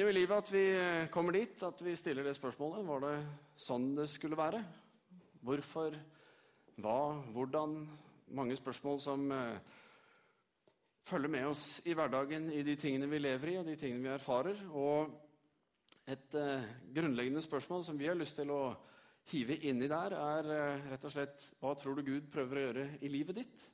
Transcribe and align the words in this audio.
jo 0.00 0.08
i 0.08 0.12
livet 0.16 0.38
at 0.40 0.48
vi 0.48 0.62
kommer 1.12 1.34
dit 1.36 1.62
at 1.66 1.82
vi 1.84 1.92
stiller 2.00 2.24
det 2.24 2.32
spørsmålet 2.32 2.86
var 2.88 3.02
det 3.04 3.16
sånn 3.60 3.90
det 3.98 4.06
skulle 4.08 4.38
være. 4.38 4.62
Hvorfor, 5.44 5.92
hva, 6.80 7.00
hvordan? 7.34 7.74
Mange 8.32 8.56
spørsmål 8.56 9.02
som 9.04 9.26
eh, 9.36 9.58
følger 11.04 11.28
med 11.34 11.44
oss 11.50 11.64
i 11.84 11.92
hverdagen, 11.92 12.46
i 12.56 12.62
de 12.64 12.76
tingene 12.80 13.10
vi 13.10 13.20
lever 13.20 13.50
i, 13.52 13.56
og 13.60 13.68
de 13.68 13.74
tingene 13.76 14.06
vi 14.06 14.14
erfarer. 14.14 14.62
Og 14.72 15.12
et 16.08 16.38
eh, 16.40 16.70
grunnleggende 16.96 17.42
spørsmål 17.44 17.84
som 17.84 18.00
vi 18.00 18.08
har 18.08 18.16
lyst 18.16 18.38
til 18.40 18.54
å 18.54 18.62
hive 19.28 19.58
inni 19.68 19.90
der, 19.92 20.16
er 20.16 20.48
eh, 20.56 20.88
rett 20.94 21.04
og 21.04 21.12
slett 21.12 21.44
hva 21.60 21.74
tror 21.76 22.00
du 22.00 22.06
Gud 22.06 22.32
prøver 22.32 22.62
å 22.62 22.64
gjøre 22.64 22.86
i 23.04 23.12
livet 23.12 23.42
ditt? 23.42 23.68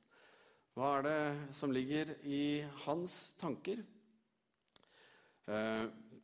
Hva 0.74 0.96
er 0.96 1.06
det 1.06 1.54
som 1.60 1.70
ligger 1.70 2.10
i 2.26 2.42
hans 2.88 3.20
tanker? 3.38 3.86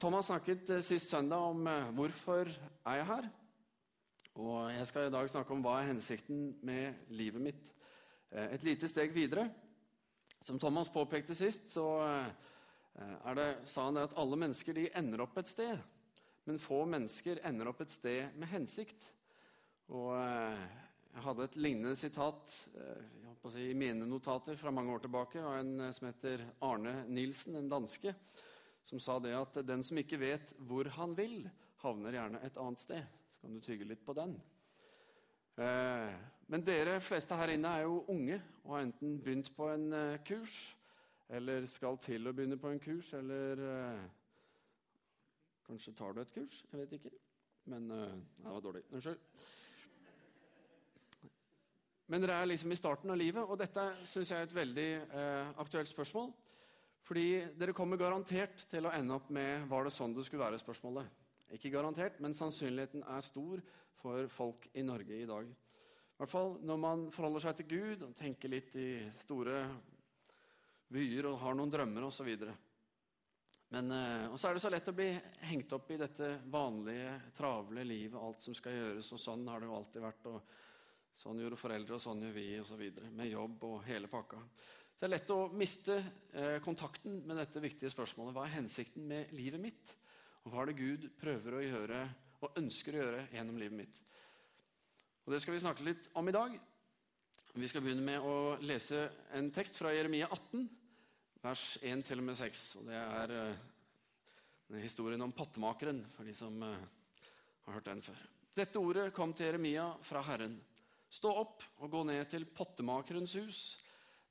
Eh, 0.05 0.07
Thomas 0.07 0.27
snakket 0.27 0.69
eh, 0.71 0.83
sist 0.85 1.09
søndag 1.09 1.41
om 1.41 1.67
eh, 1.67 1.87
hvorfor 1.97 2.49
er 2.85 2.97
jeg 2.99 3.07
her. 3.09 3.29
Og 4.37 4.67
jeg 4.75 4.87
skal 4.91 5.07
i 5.07 5.13
dag 5.15 5.31
snakke 5.33 5.55
om 5.55 5.63
hva 5.65 5.79
er 5.81 5.89
hensikten 5.89 6.43
med 6.61 7.09
livet 7.09 7.41
mitt. 7.41 7.71
Et 8.35 8.67
lite 8.67 8.89
steg 8.91 9.15
videre. 9.17 9.47
Som 10.45 10.59
Thomas 10.61 10.91
påpekte 10.93 11.33
sist, 11.39 11.71
så 11.73 11.87
det, 13.39 13.49
sa 13.65 13.87
han 13.87 14.03
at 14.03 14.13
alle 14.21 14.37
mennesker 14.43 14.77
de 14.77 14.89
ender 14.93 15.25
opp 15.25 15.39
et 15.41 15.49
sted. 15.49 15.81
Men 16.45 16.61
få 16.61 16.83
mennesker 16.85 17.41
ender 17.49 17.71
opp 17.71 17.81
et 17.81 17.95
sted 17.95 18.37
med 18.37 18.51
hensikt. 18.53 19.07
Og 19.89 20.13
jeg 20.19 21.29
hadde 21.31 21.47
et 21.49 21.57
lignende 21.57 21.97
sitat 21.97 22.59
si, 22.59 23.71
i 23.71 23.79
mine 23.79 24.05
notater 24.11 24.59
fra 24.61 24.75
mange 24.75 24.99
år 24.99 25.07
tilbake 25.07 25.41
av 25.41 25.63
en 25.63 25.93
som 25.95 26.11
heter 26.11 26.45
Arne 26.61 27.05
Nilsen, 27.09 27.57
en 27.57 27.73
danske 27.73 28.13
som 28.85 29.01
sa 29.01 29.19
det 29.23 29.35
at 29.37 29.61
den 29.67 29.83
som 29.85 29.99
ikke 29.99 30.21
vet 30.21 30.53
hvor 30.69 30.89
han 30.99 31.17
vil, 31.17 31.45
havner 31.85 32.17
gjerne 32.17 32.43
et 32.45 32.59
annet 32.61 32.81
sted. 32.81 33.07
Så 33.33 33.41
kan 33.45 33.55
du 33.55 33.61
tygge 33.65 33.89
litt 33.89 34.05
på 34.05 34.15
den. 34.17 34.37
Eh, 35.55 36.15
men 36.51 36.65
dere 36.67 36.99
fleste 37.05 37.37
her 37.39 37.53
inne 37.55 37.71
er 37.71 37.85
jo 37.87 38.01
unge 38.11 38.41
og 38.65 38.73
har 38.75 38.87
enten 38.89 39.19
begynt 39.23 39.53
på 39.55 39.69
en 39.71 39.93
eh, 39.95 40.23
kurs 40.27 40.57
eller 41.35 41.69
skal 41.71 41.97
til 42.03 42.27
å 42.27 42.33
begynne 42.37 42.59
på 42.61 42.69
en 42.69 42.81
kurs, 42.83 43.13
eller 43.17 43.63
eh, 43.65 44.05
Kanskje 45.65 45.95
tar 45.97 46.13
du 46.13 46.19
et 46.21 46.33
kurs? 46.35 46.59
Jeg 46.69 46.81
vet 46.83 46.91
ikke. 46.99 47.11
Men 47.73 47.87
Det 47.89 48.51
var 48.51 48.61
dårlig. 48.61 48.83
Unnskyld. 48.93 49.23
Men 52.13 52.21
dere 52.21 52.37
er 52.37 52.51
liksom 52.51 52.75
i 52.75 52.77
starten 52.77 53.15
av 53.15 53.17
livet, 53.17 53.41
og 53.41 53.57
dette 53.57 53.87
syns 54.05 54.29
jeg 54.29 54.43
er 54.43 54.45
et 54.45 54.55
veldig 54.59 54.89
aktuelt 55.65 55.89
spørsmål. 55.89 56.35
Fordi 57.05 57.43
dere 57.61 57.75
kommer 57.77 58.01
garantert 58.01 58.65
til 58.71 58.87
å 58.89 58.93
ende 58.95 59.15
opp 59.15 59.29
med 59.31 59.69
'var 59.69 59.85
det 59.85 59.93
sånn 59.93 60.15
det 60.15 60.25
skulle 60.25 60.45
være?' 60.45 60.63
spørsmålet. 60.63 61.07
Ikke 61.53 61.71
garantert, 61.71 62.21
men 62.21 62.35
sannsynligheten 62.35 63.05
er 63.07 63.21
stor 63.21 63.61
for 64.01 64.27
folk 64.29 64.69
i 64.75 64.83
Norge 64.83 65.23
i 65.23 65.27
dag. 65.27 65.45
I 65.45 66.17
hvert 66.17 66.31
fall 66.31 66.59
når 66.63 66.79
man 66.79 67.11
forholder 67.11 67.41
seg 67.41 67.57
til 67.57 67.67
Gud 67.67 68.03
og 68.03 68.17
tenker 68.17 68.49
litt 68.49 68.75
i 68.77 69.11
store 69.19 69.67
vyer 70.95 71.27
og 71.27 71.41
har 71.43 71.55
noen 71.55 71.71
drømmer 71.71 72.07
osv. 72.07 72.31
Men 73.75 73.91
eh, 73.91 74.27
og 74.31 74.39
så 74.39 74.49
er 74.49 74.55
det 74.55 74.63
så 74.63 74.71
lett 74.71 74.89
å 74.89 74.95
bli 74.95 75.09
hengt 75.49 75.73
opp 75.73 75.91
i 75.91 75.99
dette 75.99 76.41
vanlige, 76.47 77.17
travle 77.37 77.85
livet, 77.85 78.21
alt 78.21 78.45
som 78.45 78.55
skal 78.55 78.73
gjøres, 78.73 79.13
og 79.13 79.21
sånn 79.21 79.49
har 79.51 79.61
det 79.61 79.67
jo 79.67 79.77
alltid 79.77 80.05
vært. 80.05 80.31
og 80.31 80.41
Sånn 81.19 81.39
gjorde 81.39 81.59
foreldre, 81.59 81.95
og 81.95 82.03
sånn 82.03 82.25
gjør 82.27 82.33
vi, 82.35 82.47
osv. 82.59 82.81
Med 83.15 83.31
jobb 83.31 83.63
og 83.69 83.83
hele 83.87 84.11
pakka. 84.11 84.41
Det 84.99 85.09
er 85.09 85.13
lett 85.17 85.31
å 85.35 85.49
miste 85.53 85.97
eh, 85.99 86.61
kontakten 86.65 87.21
med 87.27 87.39
dette 87.41 87.63
viktige 87.63 87.91
spørsmålet. 87.93 88.35
Hva 88.37 88.45
er 88.47 88.57
hensikten 88.57 89.07
med 89.11 89.33
livet 89.37 89.61
mitt? 89.61 89.95
Og 90.45 90.53
hva 90.53 90.63
er 90.63 90.71
det 90.71 90.79
Gud 90.79 91.09
prøver 91.19 91.57
å 91.57 91.65
gjøre 91.65 92.01
og 92.45 92.59
ønsker 92.61 92.95
å 92.95 93.03
gjøre 93.03 93.27
gjennom 93.35 93.59
livet 93.61 93.79
mitt? 93.83 94.01
Og 95.25 95.33
Det 95.33 95.41
skal 95.43 95.57
vi 95.57 95.65
snakke 95.65 95.87
litt 95.87 96.09
om 96.21 96.29
i 96.29 96.37
dag. 96.37 96.57
Vi 97.55 97.69
skal 97.71 97.85
begynne 97.85 98.05
med 98.05 98.25
å 98.27 98.57
lese 98.67 99.07
en 99.39 99.51
tekst 99.55 99.79
fra 99.81 99.93
Jeremia 99.95 100.27
18, 100.29 100.67
vers 101.45 101.63
1 101.81 102.03
til 102.09 102.21
og 102.21 102.29
med 102.29 102.37
6. 102.41 102.65
Og 102.81 102.89
det 102.91 102.99
er 102.99 103.35
uh, 103.39 104.81
historien 104.83 105.23
om 105.25 105.33
pottemakeren, 105.33 106.03
for 106.17 106.29
de 106.29 106.35
som 106.37 106.59
uh, 106.61 106.75
har 107.65 107.79
hørt 107.79 107.89
den 107.89 108.03
før. 108.05 108.21
Dette 108.55 108.83
ordet 108.83 109.07
kom 109.15 109.33
til 109.33 109.49
Jeremia 109.49 109.87
fra 110.05 110.25
Herren. 110.27 110.59
Stå 111.15 111.31
opp 111.45 111.65
og 111.79 111.93
gå 111.95 112.03
ned 112.11 112.27
til 112.33 112.45
pottemakerens 112.51 113.37
hus. 113.39 113.63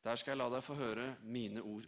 Der 0.04 0.20
skal 0.20 0.34
jeg 0.34 0.42
la 0.42 0.50
deg 0.52 0.64
få 0.66 0.76
høre 0.76 1.14
mine 1.24 1.64
ord. 1.64 1.86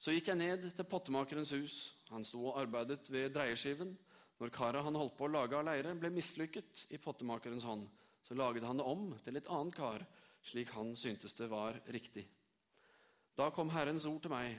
Så 0.00 0.12
gikk 0.14 0.30
jeg 0.30 0.40
ned 0.40 0.70
til 0.76 0.88
pottemakerens 0.88 1.52
hus. 1.56 1.76
Han 2.10 2.24
sto 2.24 2.40
og 2.50 2.60
arbeidet 2.60 3.08
ved 3.12 3.32
dreieskiven. 3.34 3.94
Når 4.40 4.52
karet 4.54 4.84
han 4.84 4.96
holdt 4.96 5.16
på 5.18 5.26
å 5.26 5.32
lage 5.32 5.56
av 5.56 5.66
leire, 5.68 5.92
ble 6.00 6.08
mislykket 6.12 6.86
i 6.96 7.00
pottemakerens 7.00 7.66
hånd, 7.68 7.84
så 8.24 8.36
laget 8.36 8.64
han 8.64 8.80
det 8.80 8.86
om 8.88 9.10
til 9.24 9.36
et 9.36 9.48
annet 9.52 9.76
kar, 9.76 10.04
slik 10.48 10.72
han 10.72 10.94
syntes 10.96 11.36
det 11.36 11.50
var 11.52 11.76
riktig. 11.92 12.24
Da 13.36 13.50
kom 13.52 13.68
Herrens 13.72 14.06
ord 14.08 14.22
til 14.24 14.32
meg. 14.32 14.56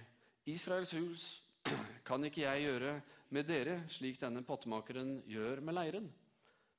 Israels 0.50 0.94
hus 0.94 1.25
kan 2.07 2.22
ikke 2.25 2.45
jeg 2.45 2.67
gjøre 2.67 2.94
med 3.34 3.50
dere 3.50 3.79
slik 3.90 4.19
denne 4.22 4.44
pottemakeren 4.45 5.19
gjør 5.29 5.61
med 5.66 5.78
leiren, 5.78 6.07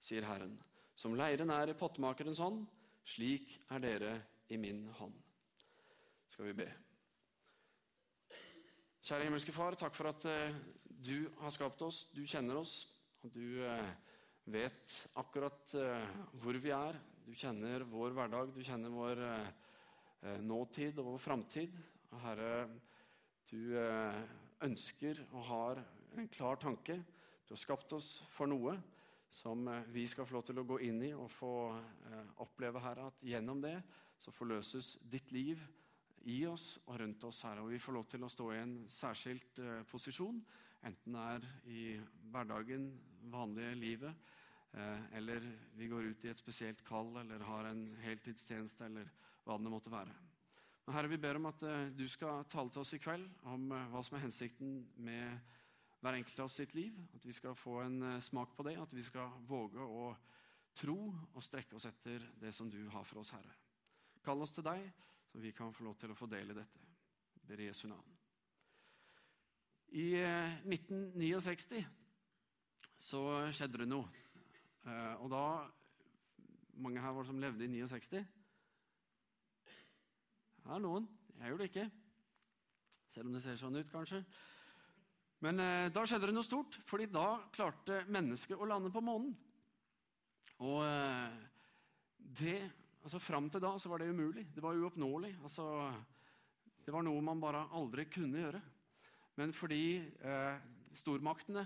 sier 0.02 0.26
Herren. 0.26 0.54
Som 0.94 1.16
leiren 1.18 1.50
er 1.50 1.72
i 1.72 1.78
pottemakerens 1.78 2.42
hånd, 2.42 2.62
slik 3.02 3.56
er 3.72 3.82
dere 3.82 4.14
i 4.52 4.58
min 4.60 4.84
hånd. 4.98 5.14
Skal 6.28 6.50
vi 6.50 6.58
be. 6.62 6.68
Kjære 9.02 9.26
himmelske 9.26 9.52
Far, 9.54 9.74
takk 9.74 9.96
for 9.96 10.12
at 10.12 10.24
eh, 10.30 10.54
du 10.86 11.26
har 11.40 11.50
skapt 11.50 11.80
oss, 11.82 12.04
du 12.14 12.22
kjenner 12.28 12.60
oss, 12.60 12.74
og 13.24 13.32
du 13.34 13.58
eh, 13.66 13.88
vet 14.52 14.94
akkurat 15.18 15.72
eh, 15.74 16.12
hvor 16.42 16.58
vi 16.62 16.70
er. 16.76 16.98
Du 17.26 17.32
kjenner 17.38 17.82
vår 17.88 18.14
hverdag, 18.14 18.52
du 18.54 18.62
kjenner 18.66 18.92
vår 18.92 19.20
nåtid 20.42 20.98
og 20.98 21.12
vår 21.12 21.20
framtid. 21.22 21.76
Herre, 22.22 22.66
du 23.50 23.76
ønsker 24.62 25.20
og 25.28 25.44
har 25.46 25.80
en 26.18 26.26
klar 26.34 26.58
tanke. 26.62 26.96
Du 27.46 27.54
har 27.54 27.62
skapt 27.62 27.94
oss 27.94 28.10
for 28.34 28.50
noe 28.50 28.74
som 29.30 29.70
vi 29.94 30.08
skal 30.10 30.26
få 30.26 30.40
lov 30.40 30.46
til 30.50 30.58
å 30.62 30.66
gå 30.66 30.80
inn 30.86 30.98
i 31.06 31.12
og 31.14 31.30
få 31.30 31.52
oppleve 32.42 32.82
Herre, 32.82 33.06
at 33.10 33.22
gjennom 33.22 33.62
det 33.62 33.76
så 34.22 34.32
forløses 34.34 34.96
ditt 35.10 35.32
liv 35.34 35.60
i 36.30 36.42
oss 36.46 36.76
og 36.86 37.00
rundt 37.00 37.24
oss, 37.26 37.42
her, 37.42 37.60
Og 37.60 37.70
vi 37.72 37.80
får 37.82 37.96
lov 37.96 38.04
til 38.10 38.24
å 38.24 38.30
stå 38.30 38.50
i 38.52 38.60
en 38.60 38.74
særskilt 38.94 39.58
eh, 39.58 39.82
posisjon, 39.90 40.38
enten 40.86 41.16
det 41.16 41.24
er 41.34 41.46
i 41.66 41.82
hverdagen, 42.30 42.90
vanlige 43.32 43.74
livet, 43.74 44.28
eh, 44.72 45.16
eller 45.18 45.46
vi 45.78 45.88
går 45.90 46.12
ut 46.12 46.24
i 46.24 46.30
et 46.30 46.38
spesielt 46.38 46.84
kall 46.86 47.16
eller 47.22 47.42
har 47.46 47.70
en 47.70 47.88
heltidstjeneste, 48.02 48.86
eller 48.86 49.10
hva 49.44 49.58
det 49.58 49.72
måtte 49.72 49.90
være. 49.90 50.14
Men 50.86 50.96
Herre, 50.96 51.10
vi 51.10 51.18
ber 51.22 51.38
om 51.38 51.50
at 51.50 51.62
eh, 51.66 51.90
du 51.96 52.06
skal 52.10 52.46
tale 52.50 52.70
til 52.70 52.84
oss 52.84 52.94
i 52.94 53.02
kveld 53.02 53.26
om 53.50 53.74
hva 53.90 54.04
som 54.06 54.18
er 54.18 54.26
hensikten 54.26 54.78
med 54.96 55.58
hver 56.02 56.18
enkelt 56.18 56.38
av 56.42 56.50
oss 56.50 56.58
sitt 56.58 56.74
liv. 56.74 56.94
At 57.14 57.26
vi 57.26 57.34
skal 57.34 57.58
få 57.58 57.80
en 57.82 58.22
smak 58.22 58.54
på 58.56 58.66
det, 58.66 58.78
at 58.78 58.94
vi 58.94 59.02
skal 59.06 59.30
våge 59.46 59.82
å 59.82 60.12
tro 60.78 60.96
og 61.10 61.44
strekke 61.44 61.76
oss 61.78 61.86
etter 61.90 62.24
det 62.40 62.54
som 62.56 62.70
du 62.70 62.80
har 62.90 63.06
for 63.06 63.22
oss, 63.22 63.34
Herre. 63.34 63.61
Kall 64.22 64.44
oss 64.44 64.54
til 64.54 64.66
deg, 64.66 64.84
så 65.30 65.40
vi 65.42 65.52
kan 65.56 65.72
få 65.74 65.84
lov 65.88 65.96
til 65.98 66.12
å 66.12 66.18
få 66.18 66.28
del 66.30 66.52
i 66.52 66.56
dette. 66.56 66.82
Ber 67.48 67.62
Jesu 67.64 67.88
navn. 67.90 68.18
I 69.92 70.06
1969 70.70 71.80
eh, 71.80 71.88
så 73.02 73.22
skjedde 73.52 73.82
det 73.82 73.88
noe. 73.90 74.08
Eh, 74.86 75.14
og 75.20 75.30
da 75.32 75.44
Mange 76.72 77.02
her 77.04 77.12
var 77.12 77.26
som 77.28 77.36
levde 77.36 77.66
i 77.66 77.68
69? 77.68 78.22
er 80.64 80.80
noen. 80.80 81.08
Jeg 81.36 81.50
gjorde 81.50 81.62
det 81.62 81.70
ikke. 81.70 81.90
Selv 83.12 83.28
om 83.28 83.34
det 83.36 83.42
ser 83.44 83.58
sånn 83.60 83.76
ut, 83.76 83.90
kanskje. 83.92 84.22
Men 85.42 85.60
eh, 85.60 85.90
da 85.92 86.04
skjedde 86.06 86.30
det 86.30 86.36
noe 86.36 86.46
stort, 86.46 86.78
fordi 86.88 87.08
da 87.12 87.26
klarte 87.52 88.04
mennesket 88.08 88.56
å 88.56 88.68
lande 88.70 88.92
på 88.94 89.02
månen. 89.04 89.34
Og 90.62 90.80
eh, 90.86 91.40
det 92.40 92.58
Altså 93.02 93.18
Fram 93.18 93.48
til 93.50 93.62
da 93.62 93.72
så 93.82 93.90
var 93.90 94.02
det 94.02 94.12
umulig. 94.14 94.46
Det 94.54 94.62
var 94.62 94.78
uoppnåelig. 94.78 95.32
Altså, 95.42 95.66
det 96.86 96.94
var 96.94 97.02
noe 97.02 97.22
man 97.24 97.40
bare 97.42 97.66
aldri 97.74 98.06
kunne 98.10 98.44
gjøre. 98.44 98.60
Men 99.40 99.54
fordi 99.56 99.84
eh, 99.98 100.66
stormaktene 100.94 101.64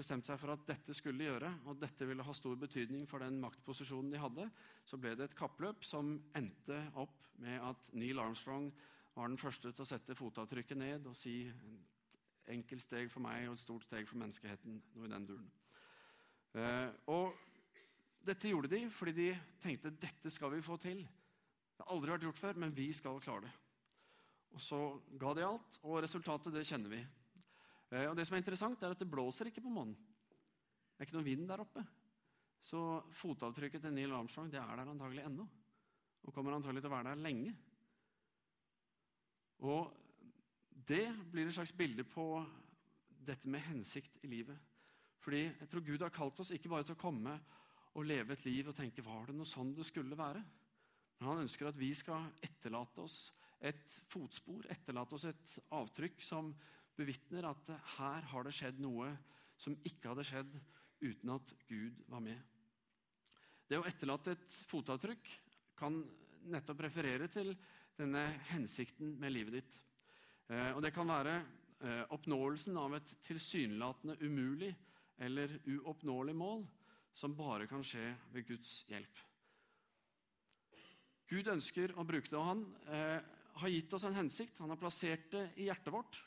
bestemte 0.00 0.30
seg 0.30 0.40
for 0.40 0.54
at 0.54 0.62
dette 0.68 0.94
skulle 0.96 1.26
gjøre, 1.26 1.50
og 1.68 1.78
dette 1.80 2.06
ville 2.08 2.24
ha 2.24 2.34
stor 2.34 2.56
betydning 2.58 3.04
for 3.08 3.22
den 3.22 3.36
maktposisjonen 3.42 4.10
de 4.14 4.22
hadde, 4.22 4.46
så 4.88 4.98
ble 5.00 5.12
det 5.18 5.28
et 5.28 5.36
kappløp 5.36 5.84
som 5.84 6.14
endte 6.38 6.78
opp 6.98 7.28
med 7.40 7.60
at 7.68 7.92
Neil 7.92 8.22
Armstrong 8.22 8.70
var 9.14 9.28
den 9.28 9.40
første 9.40 9.72
til 9.72 9.84
å 9.84 9.88
sette 9.88 10.16
fotavtrykket 10.16 10.78
ned 10.80 11.08
og 11.10 11.18
si 11.18 11.42
enkelt 12.50 12.82
steg 12.82 13.10
for 13.12 13.22
meg 13.22 13.46
og 13.48 13.58
et 13.58 13.62
stort 13.62 13.84
steg 13.86 14.08
for 14.08 14.20
menneskeheten. 14.22 14.80
noe 14.94 15.06
i 15.06 15.12
den 15.12 15.26
duren. 15.28 15.50
Eh, 16.56 16.88
og 17.12 17.36
dette 18.26 18.50
gjorde 18.50 18.70
de 18.72 18.82
fordi 18.92 19.14
de 19.16 19.30
tenkte 19.62 19.92
dette 20.00 20.32
skal 20.34 20.52
vi 20.54 20.64
få 20.64 20.76
til. 20.80 21.00
Det 21.00 21.84
har 21.86 21.94
aldri 21.94 22.12
vært 22.12 22.26
gjort 22.28 22.40
før, 22.40 22.58
men 22.60 22.74
vi 22.76 22.90
skal 22.96 23.20
klare 23.24 23.46
det. 23.46 23.52
Og 24.50 24.60
Så 24.60 24.80
ga 25.20 25.32
de 25.34 25.46
alt, 25.46 25.78
og 25.86 26.02
resultatet 26.02 26.52
det 26.52 26.66
kjenner 26.68 26.92
vi. 26.92 27.00
Eh, 27.90 28.06
og 28.10 28.16
det 28.18 28.26
som 28.26 28.36
er 28.36 28.42
interessant, 28.42 28.82
er 28.82 28.92
at 28.94 29.00
det 29.00 29.08
blåser 29.10 29.48
ikke 29.48 29.62
på 29.64 29.72
månen. 29.72 29.94
Det 29.94 31.00
er 31.00 31.08
ikke 31.08 31.16
noe 31.16 31.28
vind 31.30 31.46
der 31.48 31.62
oppe. 31.62 31.84
Så 32.60 33.00
fotavtrykket 33.22 33.86
til 33.86 33.94
Neil 33.94 34.12
Armstrong 34.12 34.50
det 34.52 34.60
er 34.60 34.76
der 34.76 34.90
antagelig 34.92 35.24
ennå. 35.24 35.46
Og 36.26 36.34
kommer 36.34 36.52
antagelig 36.52 36.82
til 36.84 36.90
å 36.90 36.96
være 36.98 37.14
der 37.14 37.22
lenge. 37.24 37.54
Og 39.64 39.94
det 40.88 41.06
blir 41.32 41.48
et 41.48 41.56
slags 41.56 41.72
bilde 41.76 42.04
på 42.04 42.26
dette 43.24 43.48
med 43.48 43.64
hensikt 43.64 44.20
i 44.24 44.28
livet. 44.28 44.58
Fordi 45.20 45.42
jeg 45.46 45.68
tror 45.70 45.84
Gud 45.84 46.04
har 46.04 46.12
kalt 46.12 46.40
oss 46.40 46.52
ikke 46.52 46.68
bare 46.72 46.84
til 46.84 46.96
å 46.96 47.00
komme 47.00 47.38
og 47.98 48.06
leve 48.06 48.34
et 48.36 48.44
liv 48.46 48.70
og 48.70 48.76
tenke 48.78 49.04
var 49.04 49.28
det 49.28 49.36
noe 49.36 49.48
sånn 49.48 49.72
det 49.76 49.86
skulle 49.88 50.18
være? 50.18 50.42
Men 51.18 51.28
han 51.32 51.42
ønsker 51.44 51.68
at 51.68 51.78
vi 51.78 51.90
skal 51.96 52.30
etterlate 52.44 53.02
oss 53.04 53.18
et 53.60 53.96
fotspor, 54.08 54.64
etterlate 54.72 55.16
oss 55.18 55.26
et 55.28 55.56
avtrykk 55.76 56.22
som 56.24 56.54
bevitner 56.96 57.48
at 57.48 57.72
her 57.96 58.28
har 58.30 58.46
det 58.46 58.54
skjedd 58.56 58.80
noe 58.80 59.10
som 59.60 59.76
ikke 59.84 60.12
hadde 60.12 60.24
skjedd 60.28 60.56
uten 61.00 61.34
at 61.34 61.52
Gud 61.68 62.00
var 62.08 62.24
med. 62.24 62.40
Det 63.68 63.78
å 63.78 63.86
etterlate 63.86 64.34
et 64.34 64.56
fotavtrykk 64.70 65.28
kan 65.78 66.00
nettopp 66.50 66.82
referere 66.86 67.28
til 67.32 67.52
denne 67.98 68.24
hensikten 68.50 69.12
med 69.20 69.34
livet 69.34 69.60
ditt. 69.60 69.78
Eh, 70.48 70.72
og 70.72 70.80
Det 70.82 70.92
kan 70.94 71.08
være 71.08 71.36
eh, 71.84 72.04
oppnåelsen 72.16 72.78
av 72.80 72.96
et 72.96 73.12
tilsynelatende 73.28 74.16
umulig 74.24 74.72
eller 75.20 75.58
uoppnåelig 75.68 76.36
mål 76.36 76.64
som 77.16 77.34
bare 77.36 77.66
kan 77.70 77.82
skje 77.84 78.12
ved 78.32 78.46
Guds 78.48 78.80
hjelp. 78.90 79.20
Gud 81.30 81.50
ønsker 81.52 81.92
å 81.94 82.06
bruke 82.06 82.30
det, 82.30 82.38
og 82.38 82.48
han 82.48 82.64
eh, 82.90 83.20
har 83.60 83.70
gitt 83.70 83.92
oss 83.94 84.06
en 84.08 84.16
hensikt. 84.16 84.58
Han 84.58 84.72
har 84.72 84.80
plassert 84.80 85.28
det 85.30 85.44
i 85.60 85.68
hjertet 85.68 85.92
vårt. 85.94 86.18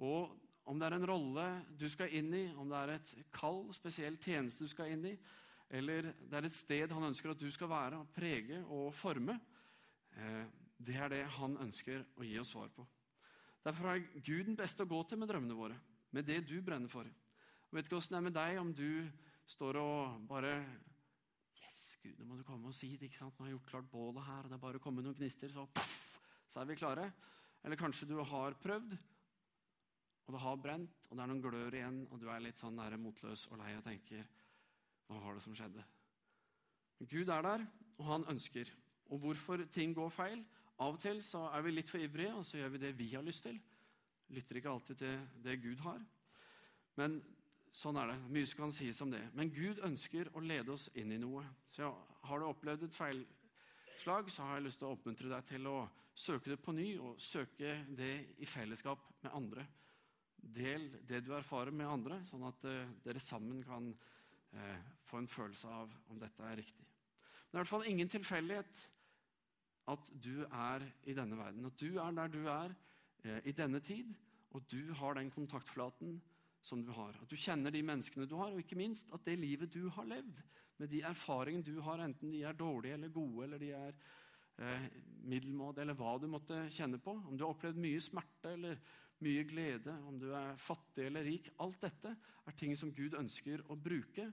Og 0.00 0.32
om 0.70 0.80
det 0.80 0.86
er 0.86 0.96
en 0.96 1.08
rolle 1.10 1.44
du 1.76 1.84
skal 1.92 2.12
inn 2.16 2.32
i, 2.36 2.46
om 2.56 2.70
det 2.70 2.78
er 2.78 2.94
et 2.94 3.12
kall, 3.34 3.66
spesiell 3.76 4.16
tjeneste 4.22 4.64
du 4.64 4.72
skal 4.72 4.92
inn 4.94 5.04
i, 5.10 5.14
eller 5.70 6.08
det 6.18 6.38
er 6.38 6.48
et 6.48 6.56
sted 6.56 6.92
han 6.94 7.06
ønsker 7.10 7.32
at 7.32 7.42
du 7.42 7.50
skal 7.54 7.70
være 7.70 8.00
og 8.00 8.08
prege 8.14 8.62
og 8.72 8.94
forme, 8.96 9.36
eh, 10.16 10.44
det 10.80 10.96
er 10.96 11.12
det 11.12 11.24
han 11.36 11.58
ønsker 11.60 12.06
å 12.16 12.24
gi 12.24 12.38
oss 12.40 12.54
svar 12.54 12.70
på. 12.74 12.86
Derfor 13.66 13.90
er 13.92 14.06
Gud 14.24 14.46
den 14.48 14.56
beste 14.56 14.86
å 14.86 14.88
gå 14.88 15.02
til 15.04 15.20
med 15.20 15.28
drømmene 15.28 15.56
våre, 15.58 15.76
med 16.16 16.24
det 16.26 16.40
du 16.48 16.56
brenner 16.64 16.88
for. 16.88 17.04
Jeg 17.04 17.76
vet 17.76 17.86
ikke 17.86 18.00
åssen 18.00 18.16
det 18.16 18.22
er 18.22 18.26
med 18.30 18.38
deg 18.38 18.60
om 18.62 18.72
du 18.74 18.88
står 19.50 19.78
og 19.80 20.24
bare 20.30 20.54
Yes, 21.60 21.80
Gud, 22.02 22.14
nå 22.18 22.28
må 22.28 22.38
du 22.38 22.44
komme 22.46 22.70
og 22.70 22.76
si 22.76 22.92
det. 22.96 23.08
ikke 23.08 23.18
sant? 23.18 23.36
Nå 23.36 23.44
har 23.44 23.50
jeg 23.50 23.58
gjort 23.58 23.70
klart 23.72 23.90
bålet 23.92 24.26
her, 24.26 24.44
og 24.44 24.50
det 24.50 24.56
er 24.56 24.62
bare 24.62 24.80
å 24.80 24.82
komme 24.82 25.02
noen 25.04 25.16
gnister, 25.18 25.52
så, 25.52 25.66
puff, 25.74 25.96
så 26.52 26.62
er 26.62 26.68
vi 26.70 26.78
klare. 26.78 27.08
Eller 27.64 27.80
kanskje 27.80 28.08
du 28.08 28.16
har 28.24 28.56
prøvd, 28.62 28.94
og 30.26 30.36
det 30.36 30.42
har 30.44 30.60
brent, 30.62 31.08
og 31.08 31.16
det 31.16 31.24
er 31.24 31.32
noen 31.32 31.42
glør 31.42 31.74
igjen, 31.74 32.04
og 32.08 32.20
du 32.22 32.28
er 32.30 32.44
litt 32.44 32.60
sånn 32.60 32.78
nære 32.78 33.00
motløs 33.02 33.48
og 33.50 33.58
lei 33.60 33.72
og 33.74 33.82
tenker 33.84 34.22
Hva 35.10 35.18
var 35.18 35.34
det 35.34 35.42
som 35.42 35.56
skjedde? 35.58 35.82
Gud 37.10 37.32
er 37.34 37.42
der, 37.42 37.66
og 37.98 38.06
han 38.06 38.26
ønsker. 38.30 38.70
Og 39.10 39.18
hvorfor 39.24 39.64
ting 39.74 39.94
går 39.96 40.12
feil? 40.14 40.44
Av 40.80 40.94
og 40.94 41.00
til 41.02 41.18
så 41.26 41.48
er 41.50 41.64
vi 41.66 41.74
litt 41.74 41.90
for 41.90 42.00
ivrige, 42.00 42.36
og 42.38 42.46
så 42.46 42.60
gjør 42.60 42.70
vi 42.76 42.82
det 42.84 42.92
vi 42.96 43.10
har 43.12 43.26
lyst 43.26 43.42
til. 43.44 43.58
Lytter 44.30 44.60
ikke 44.60 44.70
alltid 44.70 45.00
til 45.00 45.18
det 45.42 45.58
Gud 45.64 45.82
har. 45.82 45.98
Men 47.00 47.18
sånn 47.76 47.98
er 48.00 48.12
det. 48.12 48.18
Mye 48.34 48.48
som 48.50 48.64
kan 48.64 48.74
sies 48.74 49.00
om 49.04 49.12
det. 49.12 49.22
Men 49.36 49.52
Gud 49.54 49.80
ønsker 49.86 50.30
å 50.34 50.42
lede 50.42 50.74
oss 50.74 50.88
inn 50.98 51.12
i 51.14 51.20
noe. 51.20 51.44
Så 51.74 51.90
har 52.26 52.40
du 52.40 52.48
opplevd 52.48 52.86
et 52.86 52.96
feilslag, 52.96 54.30
så 54.30 54.46
har 54.46 54.58
jeg 54.58 54.66
lyst 54.68 54.82
til 54.82 54.90
å 54.90 54.94
oppmuntre 54.96 55.30
deg 55.30 55.48
til 55.50 55.68
å 55.70 55.78
søke 56.20 56.52
det 56.52 56.60
på 56.60 56.74
ny, 56.76 56.88
og 57.00 57.20
søke 57.22 57.76
det 57.96 58.12
i 58.42 58.48
fellesskap 58.48 59.06
med 59.22 59.34
andre. 59.36 59.66
Del 60.40 60.88
det 61.08 61.22
du 61.24 61.34
erfarer 61.36 61.72
med 61.74 61.88
andre, 61.88 62.20
sånn 62.28 62.46
at 62.48 62.64
uh, 62.66 62.94
dere 63.04 63.22
sammen 63.22 63.62
kan 63.64 63.90
uh, 63.92 64.78
få 65.08 65.20
en 65.20 65.30
følelse 65.30 65.68
av 65.68 65.92
om 66.10 66.20
dette 66.20 66.46
er 66.46 66.58
riktig. 66.60 66.86
Det 67.20 67.56
er 67.56 67.58
i 67.58 67.62
hvert 67.62 67.72
fall 67.72 67.88
ingen 67.90 68.10
tilfeldighet 68.10 68.82
at 69.90 70.10
du 70.22 70.44
er 70.46 70.84
i 71.10 71.14
denne 71.16 71.38
verden. 71.38 71.66
At 71.66 71.80
du 71.80 71.98
er 71.98 72.16
der 72.16 72.32
du 72.32 72.42
er 72.48 72.74
uh, 72.74 73.40
i 73.44 73.54
denne 73.56 73.80
tid, 73.84 74.12
og 74.50 74.64
du 74.70 74.92
har 74.98 75.16
den 75.16 75.30
kontaktflaten 75.30 76.18
som 76.62 76.82
du 76.84 76.92
har. 76.94 77.16
At 77.22 77.30
du 77.30 77.38
kjenner 77.40 77.72
de 77.74 77.82
menneskene 77.84 78.28
du 78.28 78.36
har, 78.38 78.52
og 78.52 78.62
ikke 78.62 78.78
minst 78.78 79.10
at 79.14 79.24
det 79.26 79.38
livet 79.40 79.72
du 79.72 79.88
har 79.94 80.08
levd, 80.08 80.40
med 80.80 80.88
de 80.92 81.02
erfaringene 81.04 81.66
du 81.66 81.80
har, 81.84 82.00
enten 82.00 82.32
de 82.32 82.42
er 82.48 82.56
dårlige 82.56 82.96
eller 82.96 83.12
gode, 83.12 83.44
eller 83.44 83.60
de 83.60 83.70
er 83.76 83.92
eh, 84.64 84.86
middelmådige, 85.28 85.84
eller 85.84 85.98
hva 85.98 86.16
du 86.20 86.26
måtte 86.32 86.62
kjenne 86.72 87.00
på, 87.02 87.12
om 87.12 87.36
du 87.36 87.44
har 87.44 87.52
opplevd 87.52 87.80
mye 87.80 88.00
smerte 88.04 88.54
eller 88.56 88.80
mye 89.20 89.44
glede, 89.44 89.92
om 90.08 90.16
du 90.20 90.30
er 90.32 90.56
fattig 90.60 91.04
eller 91.04 91.26
rik 91.26 91.50
Alt 91.60 91.82
dette 91.84 92.14
er 92.48 92.56
ting 92.56 92.72
som 92.80 92.92
Gud 92.96 93.18
ønsker 93.18 93.66
å 93.68 93.76
bruke 93.76 94.30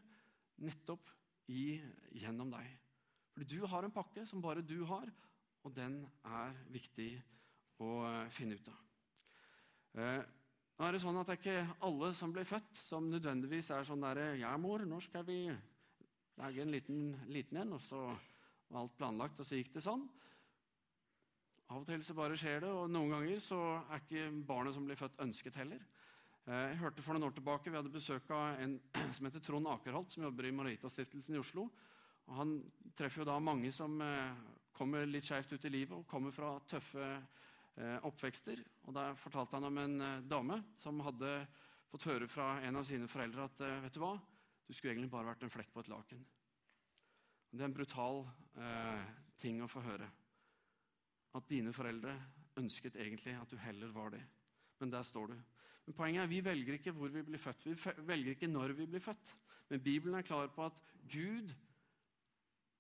nettopp 0.64 1.12
i, 1.52 1.82
gjennom 2.16 2.52
deg. 2.56 2.70
Fordi 3.36 3.48
du 3.52 3.68
har 3.70 3.86
en 3.86 3.94
pakke 3.94 4.24
som 4.28 4.42
bare 4.42 4.64
du 4.66 4.80
har, 4.88 5.12
og 5.68 5.76
den 5.76 6.00
er 6.24 6.56
viktig 6.72 7.12
å 7.84 7.92
eh, 8.08 8.32
finne 8.34 8.56
ut 8.58 8.72
av. 8.72 8.84
Eh, 9.98 10.22
nå 10.78 10.86
er 10.86 10.94
Det 10.94 11.02
sånn 11.02 11.18
at 11.18 11.26
det 11.26 11.34
er 11.34 11.40
ikke 11.42 11.76
alle 11.88 12.12
som 12.14 12.34
blir 12.34 12.46
født, 12.46 12.80
som 12.86 13.08
nødvendigvis 13.10 13.72
er 13.74 13.86
sånn 13.88 14.04
derre 14.06 14.36
'Ja, 14.38 14.56
mor, 14.58 14.86
nå 14.86 15.00
skal 15.02 15.24
vi 15.26 15.50
lage 16.38 16.62
en 16.62 16.72
liten, 16.72 17.20
liten 17.28 17.58
en.' 17.58 17.74
Og 17.74 17.82
så 17.82 18.02
var 18.70 18.82
alt 18.82 18.98
planlagt, 18.98 19.40
og 19.40 19.46
så 19.46 19.58
gikk 19.58 19.74
det 19.74 19.82
sånn. 19.82 20.08
Av 21.70 21.82
og 21.82 21.88
til 21.88 22.04
så 22.04 22.14
bare 22.14 22.38
skjer 22.38 22.62
det, 22.62 22.70
og 22.70 22.92
noen 22.92 23.10
ganger 23.10 23.40
så 23.40 23.58
er 23.90 24.00
ikke 24.00 24.46
barnet 24.46 24.74
som 24.74 24.86
blir 24.86 24.96
født, 24.96 25.18
ønsket 25.20 25.56
heller. 25.56 25.82
Eh, 26.48 26.70
jeg 26.70 26.78
hørte 26.78 27.02
for 27.02 27.14
noen 27.14 27.24
år 27.24 27.34
tilbake, 27.36 27.72
Vi 27.72 27.76
hadde 27.76 27.90
besøk 27.90 28.30
av 28.30 28.60
en 28.60 28.80
som 29.16 29.26
heter 29.26 29.40
Trond 29.40 29.68
Akerholt, 29.68 30.14
som 30.14 30.24
jobber 30.24 30.46
i 30.46 30.52
Maritastiftelsen 30.52 31.36
i 31.36 31.40
Oslo. 31.40 31.72
Og 32.28 32.36
han 32.36 32.54
treffer 32.96 33.24
jo 33.24 33.26
da 33.26 33.40
mange 33.40 33.72
som 33.72 34.00
eh, 34.02 34.38
kommer 34.78 35.06
litt 35.10 35.26
skeivt 35.26 35.52
ut 35.54 35.66
i 35.66 35.70
livet 35.74 35.98
og 35.98 36.08
kommer 36.08 36.32
fra 36.32 36.60
tøffe 36.70 37.18
oppvekster. 37.78 38.64
Og 38.88 38.96
Da 38.96 39.12
fortalte 39.22 39.58
han 39.58 39.68
om 39.68 39.78
en 39.78 40.00
dame 40.26 40.62
som 40.82 41.02
hadde 41.06 41.34
fått 41.92 42.08
høre 42.10 42.28
fra 42.28 42.56
en 42.66 42.80
av 42.80 42.88
sine 42.88 43.08
foreldre 43.12 43.46
at 43.46 43.62
vet 43.84 43.94
du 43.94 44.02
hva, 44.02 44.16
du 44.68 44.74
skulle 44.74 44.96
egentlig 44.96 45.12
bare 45.14 45.30
vært 45.30 45.46
en 45.46 45.54
flekk 45.54 45.70
på 45.74 45.84
et 45.84 45.92
laken. 45.92 46.24
Det 47.52 47.62
er 47.62 47.70
en 47.70 47.76
brutal 47.76 48.26
eh, 48.60 49.04
ting 49.40 49.62
å 49.64 49.70
få 49.72 49.82
høre 49.86 50.10
at 51.38 51.48
dine 51.48 51.72
foreldre 51.76 52.16
ønsket 52.60 52.98
egentlig 53.00 53.36
at 53.38 53.52
du 53.52 53.58
heller 53.62 53.94
var 53.96 54.12
det. 54.16 54.24
Men 54.82 54.92
der 54.92 55.06
står 55.08 55.32
du. 55.32 55.38
Men 55.86 55.96
Poenget 55.96 56.24
er 56.24 56.32
vi 56.32 56.42
velger 56.44 56.78
ikke 56.78 56.94
hvor 56.98 57.14
vi 57.14 57.24
blir 57.24 57.42
født. 57.42 57.66
Vi 57.66 57.76
velger 58.10 58.36
ikke 58.36 58.52
når 58.52 58.76
vi 58.78 58.90
blir 58.92 59.04
født. 59.04 59.34
Men 59.70 59.84
Bibelen 59.84 60.18
er 60.18 60.28
klar 60.28 60.50
på 60.54 60.66
at 60.66 60.78
Gud 61.12 61.54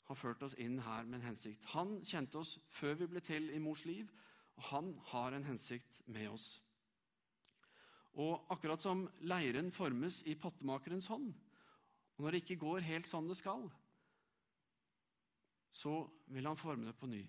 har 0.07 0.15
ført 0.15 0.43
oss 0.43 0.55
inn 0.59 0.79
her 0.83 1.07
med 1.07 1.21
en 1.21 1.29
hensikt. 1.29 1.63
Han 1.73 1.97
kjente 2.07 2.39
oss 2.41 2.57
før 2.79 2.99
vi 2.99 3.09
ble 3.11 3.23
til 3.23 3.49
i 3.55 3.61
mors 3.63 3.85
liv, 3.87 4.11
han 4.57 4.93
har 5.11 5.31
en 5.31 5.45
hensikt 5.45 6.01
med 6.05 6.31
oss. 6.31 6.47
Og 8.17 8.47
akkurat 8.49 8.81
som 8.81 9.05
leiren 9.29 9.69
formes 9.71 10.23
i 10.25 10.35
pottemakerens 10.39 11.09
hånd, 11.11 11.29
og 12.17 12.23
når 12.25 12.33
det 12.33 12.41
ikke 12.43 12.61
går 12.63 12.85
helt 12.87 13.09
som 13.09 13.27
det 13.29 13.37
skal, 13.37 13.67
så 15.77 15.99
vil 16.33 16.49
han 16.49 16.57
forme 16.57 16.87
det 16.89 16.95
på 16.97 17.09
ny. 17.09 17.21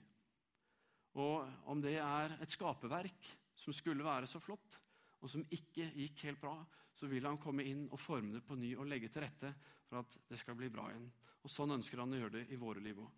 Og 1.21 1.69
om 1.69 1.83
det 1.85 1.99
er 2.01 2.39
et 2.41 2.53
skaperverk 2.53 3.29
som 3.59 3.77
skulle 3.77 4.07
være 4.07 4.31
så 4.31 4.41
flott, 4.41 4.79
og 5.21 5.29
som 5.29 5.45
ikke 5.53 5.91
gikk 5.99 6.25
helt 6.29 6.41
bra, 6.41 6.57
så 6.95 7.07
vil 7.11 7.27
han 7.27 7.39
komme 7.39 7.67
inn 7.69 7.85
og 7.93 8.01
forme 8.01 8.39
det 8.39 8.45
på 8.47 8.57
ny 8.59 8.73
og 8.79 8.89
legge 8.89 9.11
til 9.13 9.23
rette 9.27 9.53
for 9.87 10.01
at 10.01 10.17
det 10.31 10.39
skal 10.41 10.57
bli 10.59 10.71
bra 10.73 10.89
igjen. 10.91 11.07
Og 11.45 11.53
Sånn 11.53 11.77
ønsker 11.77 12.01
han 12.01 12.15
å 12.15 12.19
gjøre 12.19 12.39
det 12.41 12.47
i 12.55 12.59
våre 12.59 12.83
liv 12.83 12.99
òg. 13.03 13.11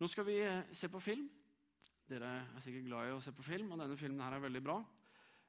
Nå 0.00 0.08
skal 0.10 0.26
vi 0.26 0.38
se 0.74 0.88
på 0.90 1.02
film. 1.02 1.28
Dere 2.10 2.32
er 2.42 2.64
sikkert 2.64 2.88
glad 2.88 3.08
i 3.08 3.14
å 3.14 3.22
se 3.22 3.32
på 3.36 3.44
film, 3.46 3.72
og 3.72 3.80
denne 3.82 3.96
filmen 4.00 4.24
her 4.24 4.36
er 4.36 4.44
veldig 4.44 4.62
bra. 4.64 4.78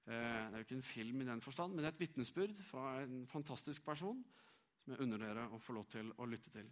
Eh, 0.03 0.13
det 0.13 0.53
er 0.53 0.61
jo 0.61 0.65
ikke 0.67 0.77
en 0.79 0.89
film 0.91 1.21
i 1.23 1.27
den 1.27 1.41
forstand, 1.43 1.73
men 1.73 1.83
det 1.83 1.89
er 1.89 1.95
et 1.95 2.03
vitnesbyrd 2.03 2.63
fra 2.67 2.87
en 3.01 3.23
fantastisk 3.31 3.85
person 3.85 4.19
som 4.83 4.93
jeg 4.93 5.05
unner 5.05 5.21
dere 5.21 5.47
å 5.55 5.59
få 5.63 5.77
lov 5.77 5.87
til 5.91 6.11
å 6.19 6.27
lytte 6.27 6.51
til. 6.51 6.67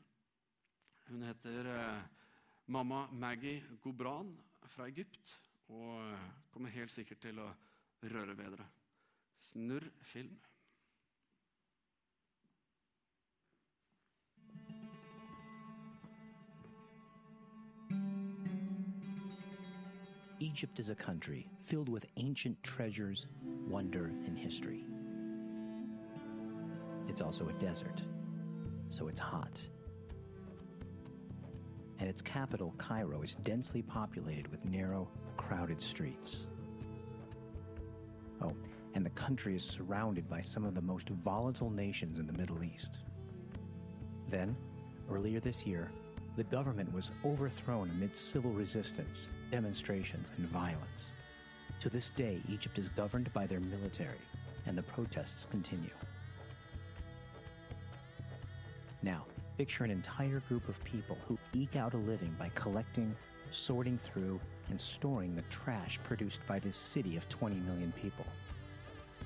Hun 1.07 1.23
heter 1.25 1.69
eh, 1.71 2.27
mamma 2.75 3.05
Maggie 3.11 3.63
Gobran 3.83 4.33
fra 4.75 4.87
Egypt 4.91 5.33
og 5.71 6.51
kommer 6.51 6.73
helt 6.75 6.91
sikkert 6.91 7.23
til 7.23 7.39
å 7.39 7.47
røre 8.03 8.35
ved 8.35 8.57
dere. 8.57 8.67
Snurr 9.51 9.87
film. 10.11 10.35
Egypt 20.41 20.79
is 20.79 20.89
a 20.89 20.95
country 20.95 21.47
filled 21.63 21.89
with 21.89 22.05
ancient 22.17 22.61
treasures, 22.63 23.27
wonder, 23.67 24.11
and 24.25 24.37
history. 24.37 24.85
It's 27.07 27.21
also 27.21 27.47
a 27.49 27.53
desert, 27.53 28.01
so 28.89 29.07
it's 29.07 29.19
hot 29.19 29.67
and 32.01 32.09
its 32.09 32.21
capital, 32.23 32.73
Cairo, 32.79 33.21
is 33.21 33.35
densely 33.43 33.83
populated 33.83 34.47
with 34.47 34.65
narrow, 34.65 35.07
crowded 35.37 35.79
streets. 35.79 36.47
Oh, 38.41 38.53
and 38.95 39.05
the 39.05 39.11
country 39.11 39.55
is 39.55 39.63
surrounded 39.63 40.27
by 40.27 40.41
some 40.41 40.65
of 40.65 40.73
the 40.73 40.81
most 40.81 41.09
volatile 41.09 41.69
nations 41.69 42.17
in 42.17 42.25
the 42.25 42.33
Middle 42.33 42.63
East. 42.63 43.01
Then, 44.29 44.57
earlier 45.11 45.39
this 45.39 45.63
year, 45.67 45.91
the 46.37 46.43
government 46.45 46.93
was 46.93 47.11
overthrown 47.25 47.89
amid 47.89 48.15
civil 48.17 48.51
resistance, 48.51 49.27
demonstrations, 49.51 50.29
and 50.37 50.47
violence. 50.47 51.13
To 51.81 51.89
this 51.89 52.09
day, 52.09 52.41
Egypt 52.47 52.79
is 52.79 52.89
governed 52.89 53.33
by 53.33 53.45
their 53.47 53.59
military, 53.59 54.21
and 54.65 54.77
the 54.77 54.83
protests 54.83 55.45
continue. 55.45 55.89
Now, 59.03 59.25
picture 59.57 59.83
an 59.83 59.91
entire 59.91 60.41
group 60.47 60.69
of 60.69 60.81
people 60.83 61.17
who 61.27 61.37
eke 61.53 61.75
out 61.75 61.93
a 61.93 61.97
living 61.97 62.33
by 62.39 62.49
collecting, 62.55 63.13
sorting 63.51 63.97
through, 63.97 64.39
and 64.69 64.79
storing 64.79 65.35
the 65.35 65.41
trash 65.43 65.99
produced 66.03 66.39
by 66.47 66.59
this 66.59 66.77
city 66.77 67.17
of 67.17 67.27
20 67.27 67.55
million 67.57 67.91
people. 68.01 68.25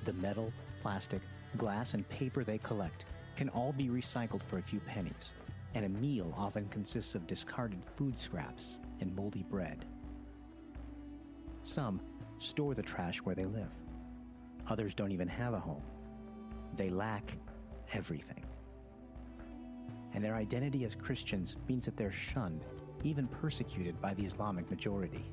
The 0.04 0.12
metal, 0.14 0.52
plastic, 0.82 1.20
glass, 1.56 1.94
and 1.94 2.08
paper 2.08 2.42
they 2.42 2.58
collect 2.58 3.04
can 3.36 3.48
all 3.50 3.72
be 3.72 3.88
recycled 3.88 4.42
for 4.42 4.58
a 4.58 4.62
few 4.62 4.80
pennies, 4.80 5.34
and 5.76 5.84
a 5.84 6.00
meal 6.00 6.32
often 6.38 6.66
consists 6.68 7.14
of 7.14 7.26
discarded 7.26 7.78
food 7.96 8.18
scraps 8.18 8.78
and 9.02 9.14
moldy 9.14 9.42
bread. 9.42 9.84
Some 11.64 12.00
store 12.38 12.74
the 12.74 12.82
trash 12.82 13.18
where 13.18 13.34
they 13.34 13.44
live. 13.44 13.68
Others 14.68 14.94
don't 14.94 15.12
even 15.12 15.28
have 15.28 15.52
a 15.52 15.60
home. 15.60 15.82
They 16.78 16.88
lack 16.88 17.36
everything. 17.92 18.42
And 20.14 20.24
their 20.24 20.34
identity 20.34 20.86
as 20.86 20.94
Christians 20.94 21.58
means 21.68 21.84
that 21.84 21.98
they're 21.98 22.10
shunned, 22.10 22.64
even 23.02 23.28
persecuted 23.28 24.00
by 24.00 24.14
the 24.14 24.24
Islamic 24.24 24.70
majority. 24.70 25.26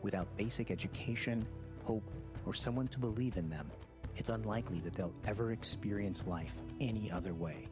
Without 0.00 0.34
basic 0.38 0.70
education, 0.70 1.46
hope, 1.84 2.10
or 2.46 2.54
someone 2.54 2.88
to 2.88 2.98
believe 2.98 3.36
in 3.36 3.50
them, 3.50 3.70
it's 4.16 4.30
unlikely 4.30 4.80
that 4.80 4.94
they'll 4.94 5.12
ever 5.26 5.52
experience 5.52 6.24
life 6.26 6.54
any 6.80 7.10
other 7.10 7.34
way. 7.34 7.68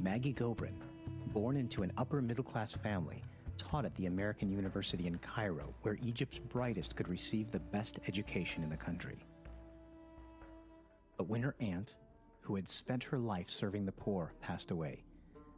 Maggie 0.00 0.32
Gobran, 0.32 0.74
born 1.32 1.56
into 1.56 1.82
an 1.82 1.92
upper 1.96 2.22
middle 2.22 2.44
class 2.44 2.72
family, 2.72 3.20
taught 3.56 3.84
at 3.84 3.94
the 3.96 4.06
American 4.06 4.48
University 4.48 5.08
in 5.08 5.18
Cairo, 5.18 5.74
where 5.82 5.98
Egypt's 6.00 6.38
brightest 6.38 6.94
could 6.94 7.08
receive 7.08 7.50
the 7.50 7.58
best 7.58 7.98
education 8.06 8.62
in 8.62 8.70
the 8.70 8.76
country. 8.76 9.18
But 11.16 11.28
when 11.28 11.42
her 11.42 11.56
aunt, 11.58 11.96
who 12.42 12.54
had 12.54 12.68
spent 12.68 13.02
her 13.02 13.18
life 13.18 13.50
serving 13.50 13.86
the 13.86 13.92
poor, 13.92 14.32
passed 14.40 14.70
away, 14.70 15.02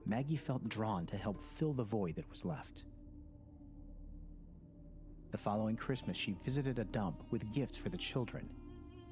Maggie 0.06 0.36
felt 0.36 0.66
drawn 0.70 1.04
to 1.06 1.18
help 1.18 1.44
fill 1.44 1.74
the 1.74 1.84
void 1.84 2.16
that 2.16 2.30
was 2.30 2.46
left. 2.46 2.84
The 5.32 5.38
following 5.38 5.76
Christmas, 5.76 6.16
she 6.16 6.34
visited 6.42 6.78
a 6.78 6.84
dump 6.84 7.22
with 7.30 7.52
gifts 7.52 7.76
for 7.76 7.90
the 7.90 7.98
children. 7.98 8.48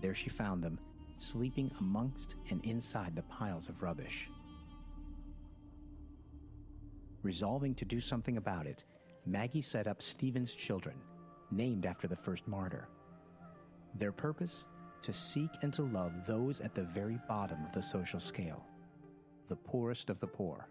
There 0.01 0.15
she 0.15 0.31
found 0.31 0.65
them, 0.65 0.81
sleeping 1.19 1.71
amongst 1.81 2.37
and 2.49 2.65
inside 2.65 3.15
the 3.15 3.23
piles 3.23 3.69
of 3.69 3.83
rubbish. 3.83 4.31
Resolving 7.23 7.75
to 7.75 7.85
do 7.85 8.01
something 8.01 8.37
about 8.37 8.67
it, 8.67 8.85
Maggie 9.27 9.63
set 9.63 9.87
up 9.87 10.01
Stephen's 10.01 10.55
Children, 10.55 10.97
named 11.51 11.85
after 11.85 12.07
the 12.07 12.17
first 12.17 12.47
martyr. 12.47 12.89
Their 13.95 14.13
purpose? 14.13 14.67
To 15.03 15.13
seek 15.13 15.51
and 15.63 15.73
to 15.75 15.83
love 15.83 16.27
those 16.27 16.61
at 16.61 16.75
the 16.75 16.83
very 16.83 17.19
bottom 17.29 17.65
of 17.65 17.73
the 17.73 17.83
social 17.83 18.19
scale, 18.19 18.65
the 19.49 19.57
poorest 19.57 20.11
of 20.11 20.19
the 20.19 20.27
poor. 20.27 20.69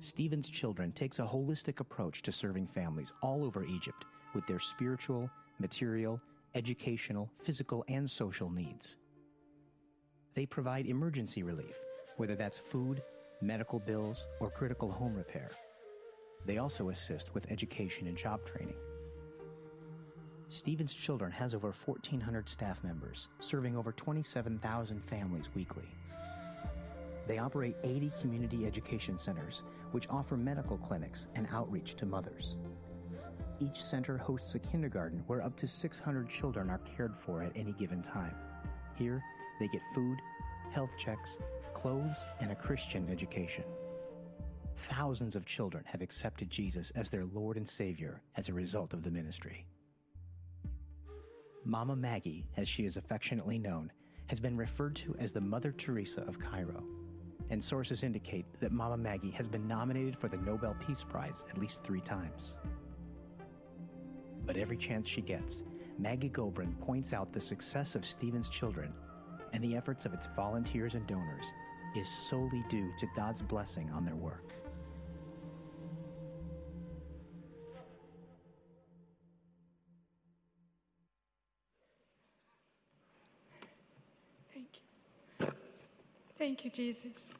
Stephen's 0.00 0.48
Children 0.48 0.92
takes 0.92 1.20
a 1.20 1.24
holistic 1.24 1.80
approach 1.80 2.22
to 2.22 2.32
serving 2.32 2.66
families 2.66 3.12
all 3.22 3.44
over 3.44 3.64
Egypt 3.64 4.04
with 4.34 4.46
their 4.46 4.58
spiritual, 4.58 5.30
material, 5.58 6.20
educational, 6.54 7.30
physical, 7.42 7.84
and 7.88 8.10
social 8.10 8.50
needs. 8.50 8.96
They 10.34 10.44
provide 10.44 10.86
emergency 10.86 11.42
relief, 11.42 11.78
whether 12.16 12.34
that's 12.34 12.58
food, 12.58 13.02
medical 13.42 13.78
bills, 13.78 14.26
or 14.40 14.50
critical 14.50 14.90
home 14.90 15.14
repair. 15.14 15.50
They 16.46 16.58
also 16.58 16.88
assist 16.90 17.34
with 17.34 17.50
education 17.50 18.06
and 18.06 18.16
job 18.16 18.44
training. 18.44 18.76
Stephen's 20.48 20.92
Children 20.92 21.32
has 21.32 21.54
over 21.54 21.72
1,400 21.84 22.48
staff 22.48 22.82
members, 22.84 23.28
serving 23.40 23.76
over 23.76 23.92
27,000 23.92 25.02
families 25.02 25.48
weekly. 25.54 25.88
They 27.26 27.38
operate 27.38 27.76
80 27.84 28.12
community 28.20 28.66
education 28.66 29.16
centers, 29.16 29.62
which 29.92 30.08
offer 30.10 30.36
medical 30.36 30.76
clinics 30.76 31.28
and 31.34 31.48
outreach 31.52 31.94
to 31.96 32.06
mothers. 32.06 32.56
Each 33.60 33.82
center 33.82 34.18
hosts 34.18 34.54
a 34.56 34.58
kindergarten 34.58 35.22
where 35.26 35.42
up 35.42 35.56
to 35.58 35.68
600 35.68 36.28
children 36.28 36.68
are 36.68 36.80
cared 36.96 37.16
for 37.16 37.42
at 37.42 37.56
any 37.56 37.72
given 37.72 38.02
time. 38.02 38.34
Here, 38.94 39.22
they 39.60 39.68
get 39.68 39.82
food, 39.94 40.18
health 40.72 40.98
checks, 40.98 41.38
clothes, 41.74 42.26
and 42.40 42.50
a 42.50 42.56
Christian 42.56 43.08
education. 43.10 43.64
Thousands 44.76 45.36
of 45.36 45.46
children 45.46 45.84
have 45.86 46.02
accepted 46.02 46.50
Jesus 46.50 46.90
as 46.96 47.10
their 47.10 47.24
Lord 47.24 47.56
and 47.56 47.68
Savior 47.68 48.22
as 48.36 48.48
a 48.48 48.52
result 48.52 48.92
of 48.94 49.02
the 49.02 49.10
ministry. 49.10 49.66
Mama 51.64 51.94
Maggie, 51.94 52.48
as 52.56 52.68
she 52.68 52.84
is 52.84 52.96
affectionately 52.96 53.58
known, 53.58 53.92
has 54.26 54.40
been 54.40 54.56
referred 54.56 54.96
to 54.96 55.14
as 55.20 55.32
the 55.32 55.40
Mother 55.40 55.72
Teresa 55.72 56.22
of 56.22 56.38
Cairo, 56.40 56.82
and 57.50 57.62
sources 57.62 58.02
indicate 58.02 58.46
that 58.60 58.72
Mama 58.72 58.96
Maggie 58.96 59.30
has 59.30 59.48
been 59.48 59.68
nominated 59.68 60.16
for 60.16 60.28
the 60.28 60.38
Nobel 60.38 60.74
Peace 60.84 61.04
Prize 61.04 61.44
at 61.50 61.58
least 61.58 61.84
three 61.84 62.00
times. 62.00 62.54
But 64.44 64.56
every 64.56 64.76
chance 64.76 65.08
she 65.08 65.20
gets, 65.20 65.62
Maggie 65.98 66.30
Gobran 66.30 66.78
points 66.80 67.12
out 67.12 67.32
the 67.32 67.40
success 67.40 67.94
of 67.94 68.04
Stephen's 68.04 68.48
children 68.48 68.92
and 69.52 69.62
the 69.62 69.76
efforts 69.76 70.04
of 70.04 70.14
its 70.14 70.28
volunteers 70.34 70.94
and 70.94 71.06
donors 71.06 71.46
is 71.94 72.08
solely 72.08 72.64
due 72.68 72.90
to 72.98 73.06
God's 73.14 73.42
blessing 73.42 73.90
on 73.94 74.04
their 74.04 74.14
work. 74.14 74.52
Thank 84.52 84.68
you. 85.40 85.46
Thank 86.38 86.64
you, 86.64 86.70
Jesus. 86.70 87.34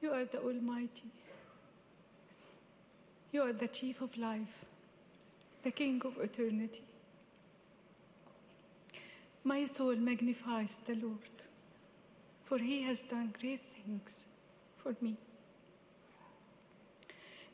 You 0.00 0.12
are 0.12 0.24
the 0.24 0.38
Almighty. 0.38 1.10
You 3.32 3.42
are 3.42 3.52
the 3.52 3.68
Chief 3.68 4.00
of 4.00 4.16
life, 4.16 4.64
the 5.62 5.70
King 5.70 6.00
of 6.04 6.16
eternity. 6.18 6.82
My 9.44 9.66
soul 9.66 9.96
magnifies 9.96 10.78
the 10.86 10.94
Lord, 10.94 11.18
for 12.48 12.56
he 12.58 12.82
has 12.82 13.02
done 13.02 13.34
great 13.38 13.60
things 13.76 14.24
for 14.78 14.94
me. 15.02 15.14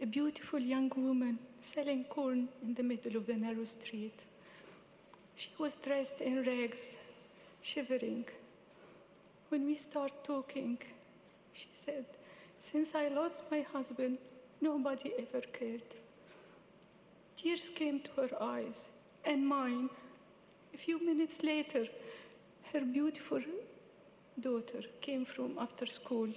A 0.00 0.06
beautiful 0.06 0.60
young 0.60 0.90
woman 0.96 1.38
selling 1.62 2.04
corn 2.04 2.48
in 2.62 2.74
the 2.74 2.82
middle 2.82 3.16
of 3.16 3.26
the 3.26 3.34
narrow 3.34 3.64
street. 3.64 4.20
She 5.34 5.50
was 5.58 5.76
dressed 5.76 6.20
in 6.20 6.44
rags, 6.44 6.90
shivering. 7.62 8.24
When 9.48 9.66
we 9.66 9.76
start 9.76 10.12
talking, 10.22 10.78
she 11.52 11.68
said, 11.84 12.04
Since 12.60 12.94
I 12.94 13.08
lost 13.08 13.42
my 13.50 13.62
husband, 13.62 14.18
nobody 14.60 15.12
ever 15.18 15.40
cared. 15.52 15.90
Tears 17.36 17.68
came 17.74 17.98
to 18.00 18.10
her 18.20 18.42
eyes 18.42 18.90
and 19.24 19.44
mine. 19.44 19.90
A 20.72 20.78
few 20.78 21.04
minutes 21.04 21.42
later, 21.42 21.86
her 22.72 22.80
beautiful 22.80 23.40
daughter 24.40 24.82
came 25.00 25.24
from 25.24 25.58
after 25.58 25.86
school 25.86 26.28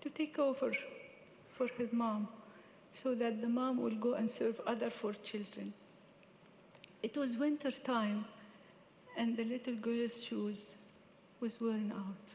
to 0.00 0.10
take 0.10 0.38
over 0.38 0.72
for 1.56 1.68
her 1.78 1.88
mom 1.92 2.28
so 3.02 3.14
that 3.14 3.40
the 3.40 3.48
mom 3.48 3.80
will 3.82 3.94
go 3.94 4.14
and 4.14 4.28
serve 4.28 4.60
other 4.66 4.90
four 4.90 5.14
children. 5.14 5.72
It 7.02 7.16
was 7.16 7.36
winter 7.36 7.70
time 7.70 8.24
and 9.16 9.36
the 9.36 9.44
little 9.44 9.74
girl's 9.74 10.22
shoes 10.22 10.74
was 11.40 11.60
worn 11.60 11.92
out. 11.92 12.26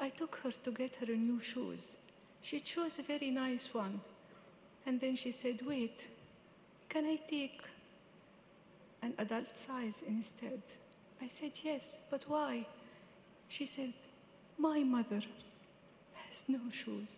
I 0.00 0.08
took 0.08 0.36
her 0.42 0.52
to 0.64 0.70
get 0.72 0.94
her 0.96 1.14
new 1.14 1.40
shoes. 1.40 1.96
She 2.40 2.60
chose 2.60 2.98
a 2.98 3.02
very 3.02 3.30
nice 3.30 3.72
one. 3.72 4.00
And 4.86 5.00
then 5.00 5.16
she 5.16 5.30
said, 5.30 5.60
Wait, 5.64 6.08
can 6.88 7.04
I 7.04 7.16
take 7.28 7.62
an 9.02 9.14
adult 9.18 9.56
size 9.56 10.02
instead? 10.06 10.60
I 11.20 11.28
said, 11.28 11.52
Yes, 11.62 11.98
but 12.10 12.24
why? 12.28 12.66
She 13.52 13.66
said, 13.66 13.92
My 14.56 14.82
mother 14.82 15.20
has 16.14 16.44
no 16.48 16.60
shoes. 16.70 17.10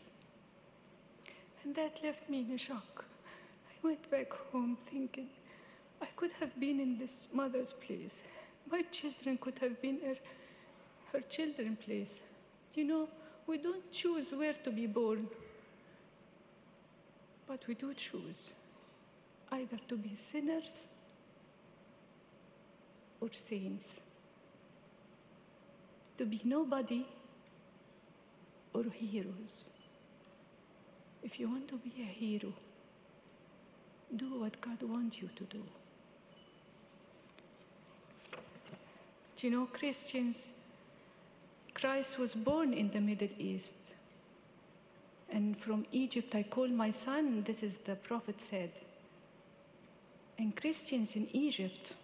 And 1.62 1.73
that 1.76 2.03
left 2.03 2.29
me 2.29 2.41
in 2.41 2.50
a 2.53 2.59
shock. 2.59 3.05
I 3.71 3.87
went 3.87 4.11
back 4.11 4.33
home 4.50 4.76
thinking, 4.91 5.29
I 6.03 6.07
could 6.17 6.33
have 6.41 6.59
been 6.59 6.81
in 6.81 6.99
this 6.99 7.29
mother's 7.33 7.73
place. 7.75 8.23
My 8.69 8.83
children 8.91 9.38
could 9.38 9.61
have 9.61 9.81
been 9.81 10.00
her, 10.05 10.17
her 11.12 11.21
children's 11.21 11.79
place. 11.85 12.21
You 12.75 12.83
know, 12.83 13.09
we 13.47 13.59
don't 13.59 13.93
choose 13.93 14.33
where 14.33 14.55
to 14.64 14.73
be 14.73 14.88
born, 14.88 15.29
but 17.47 17.64
we 17.69 17.75
do 17.75 17.95
choose 17.95 18.50
either 19.53 19.79
to 19.87 19.97
be 19.97 20.17
sinners 20.17 20.83
or 23.21 23.31
saints, 23.31 24.00
to 26.18 26.25
be 26.25 26.40
nobody 26.44 27.06
or 28.73 28.85
heroes. 28.85 29.64
If 31.23 31.40
you 31.40 31.49
want 31.49 31.68
to 31.68 31.76
be 31.76 31.92
a 32.02 32.04
hero, 32.04 32.52
do 34.16 34.40
what 34.40 34.61
God 34.61 34.83
wants 34.83 35.21
you 35.21 35.28
to 35.37 35.44
do. 35.44 35.62
Do 39.37 39.47
you 39.47 39.50
know, 39.50 39.66
Christians, 39.66 40.49
Christ 41.75 42.18
was 42.18 42.35
born 42.35 42.73
in 42.73 42.90
the 42.90 43.00
Middle 43.00 43.28
East. 43.38 43.75
And 45.30 45.59
from 45.59 45.87
Egypt 45.90 46.35
I 46.35 46.44
call 46.44 46.68
my 46.68 46.90
son, 46.90 47.42
this 47.44 47.62
is 47.62 47.78
the 47.78 47.97
prophet 47.97 48.40
said. 48.40 48.71
And 50.38 50.54
Christians 50.54 51.16
in 51.16 51.28
Egypt, 51.33 51.94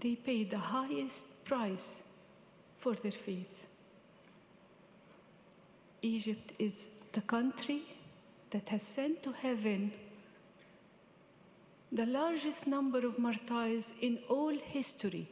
they 0.00 0.14
paid 0.14 0.50
the 0.50 0.58
highest 0.58 1.24
price 1.44 2.02
for 2.78 2.94
their 2.94 3.12
faith. 3.12 3.54
Egypt 6.02 6.52
is 6.58 6.88
the 7.12 7.20
country 7.22 7.82
that 8.50 8.68
has 8.68 8.82
sent 8.82 9.22
to 9.22 9.32
heaven 9.32 9.92
the 11.94 12.06
largest 12.06 12.66
number 12.66 13.06
of 13.06 13.18
martyrs 13.18 13.92
in 14.00 14.18
all 14.28 14.52
history. 14.52 15.28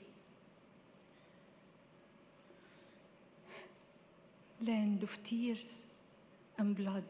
Land 4.64 5.02
of 5.02 5.23
tears 5.25 5.83
and 6.59 6.76
blood, 6.76 7.02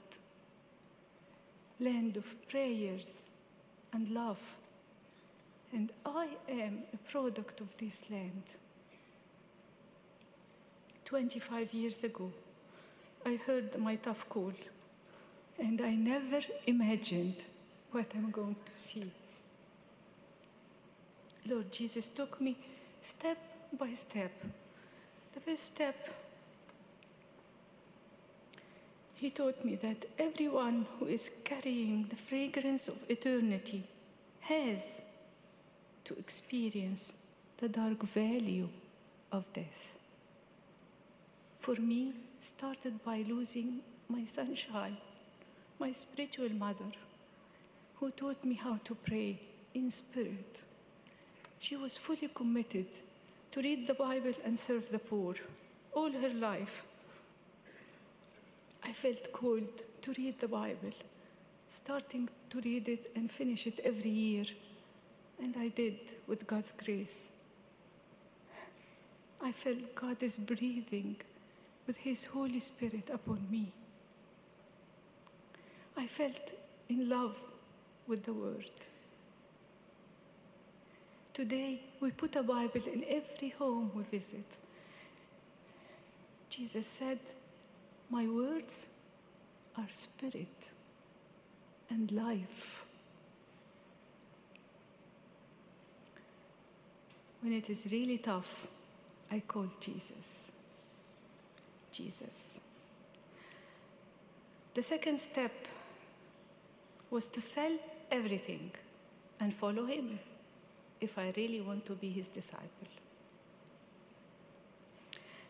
land 1.78 2.16
of 2.16 2.24
prayers 2.48 3.22
and 3.92 4.08
love. 4.08 4.40
And 5.74 5.92
I 6.06 6.28
am 6.48 6.84
a 6.94 6.96
product 7.10 7.60
of 7.60 7.76
this 7.76 8.00
land. 8.10 8.42
25 11.12 11.74
years 11.74 12.02
ago, 12.04 12.32
I 13.26 13.34
heard 13.46 13.78
my 13.78 13.96
tough 13.96 14.26
call, 14.30 14.54
and 15.58 15.78
I 15.82 15.90
never 15.90 16.40
imagined 16.66 17.36
what 17.90 18.06
I'm 18.14 18.30
going 18.30 18.56
to 18.64 18.82
see. 18.82 19.12
Lord 21.46 21.70
Jesus 21.70 22.08
took 22.08 22.40
me 22.40 22.56
step 23.02 23.36
by 23.78 23.92
step. 23.92 24.32
The 25.34 25.40
first 25.40 25.66
step, 25.66 25.96
He 29.16 29.28
taught 29.28 29.62
me 29.66 29.76
that 29.82 30.06
everyone 30.18 30.86
who 30.98 31.08
is 31.08 31.30
carrying 31.44 32.06
the 32.08 32.16
fragrance 32.16 32.88
of 32.88 32.96
eternity 33.10 33.84
has 34.40 34.80
to 36.06 36.18
experience 36.18 37.12
the 37.58 37.68
dark 37.68 38.02
value 38.02 38.70
of 39.30 39.44
death. 39.52 39.92
For 41.62 41.76
me, 41.76 42.12
started 42.40 43.04
by 43.04 43.24
losing 43.28 43.82
my 44.08 44.24
sunshine, 44.24 44.96
my 45.78 45.92
spiritual 45.92 46.48
mother, 46.48 46.90
who 47.94 48.10
taught 48.10 48.44
me 48.44 48.56
how 48.56 48.80
to 48.84 48.96
pray 48.96 49.38
in 49.72 49.88
spirit. 49.92 50.60
She 51.60 51.76
was 51.76 51.96
fully 51.96 52.28
committed 52.34 52.86
to 53.52 53.62
read 53.62 53.86
the 53.86 53.94
Bible 53.94 54.34
and 54.44 54.58
serve 54.58 54.90
the 54.90 54.98
poor 54.98 55.36
all 55.92 56.10
her 56.10 56.30
life. 56.30 56.82
I 58.82 58.92
felt 58.92 59.32
called 59.32 59.82
to 60.02 60.12
read 60.18 60.40
the 60.40 60.48
Bible, 60.48 60.92
starting 61.68 62.28
to 62.50 62.60
read 62.60 62.88
it 62.88 63.12
and 63.14 63.30
finish 63.30 63.68
it 63.68 63.78
every 63.84 64.10
year. 64.10 64.46
And 65.40 65.54
I 65.56 65.68
did 65.68 66.00
with 66.26 66.44
God's 66.44 66.72
grace. 66.84 67.28
I 69.40 69.52
felt 69.52 69.94
God 69.94 70.20
is 70.24 70.36
breathing 70.36 71.14
with 71.86 71.96
His 71.96 72.24
Holy 72.24 72.60
Spirit 72.60 73.08
upon 73.12 73.46
me. 73.50 73.72
I 75.96 76.06
felt 76.06 76.50
in 76.88 77.08
love 77.08 77.36
with 78.06 78.24
the 78.24 78.32
Word. 78.32 78.70
Today, 81.34 81.80
we 82.00 82.10
put 82.10 82.36
a 82.36 82.42
Bible 82.42 82.82
in 82.92 83.04
every 83.08 83.50
home 83.50 83.90
we 83.94 84.02
visit. 84.04 84.44
Jesus 86.50 86.86
said, 86.86 87.18
My 88.10 88.26
words 88.26 88.86
are 89.78 89.88
spirit 89.90 90.70
and 91.88 92.12
life. 92.12 92.84
When 97.40 97.52
it 97.54 97.70
is 97.70 97.86
really 97.90 98.18
tough, 98.18 98.66
I 99.30 99.40
call 99.40 99.66
Jesus. 99.80 100.51
Jesus. 101.92 102.58
The 104.74 104.82
second 104.82 105.20
step 105.20 105.52
was 107.10 107.26
to 107.28 107.40
sell 107.40 107.72
everything 108.10 108.70
and 109.40 109.54
follow 109.54 109.84
him 109.84 110.18
if 111.00 111.18
I 111.18 111.32
really 111.36 111.60
want 111.60 111.84
to 111.86 111.92
be 111.92 112.08
his 112.10 112.28
disciple. 112.28 112.88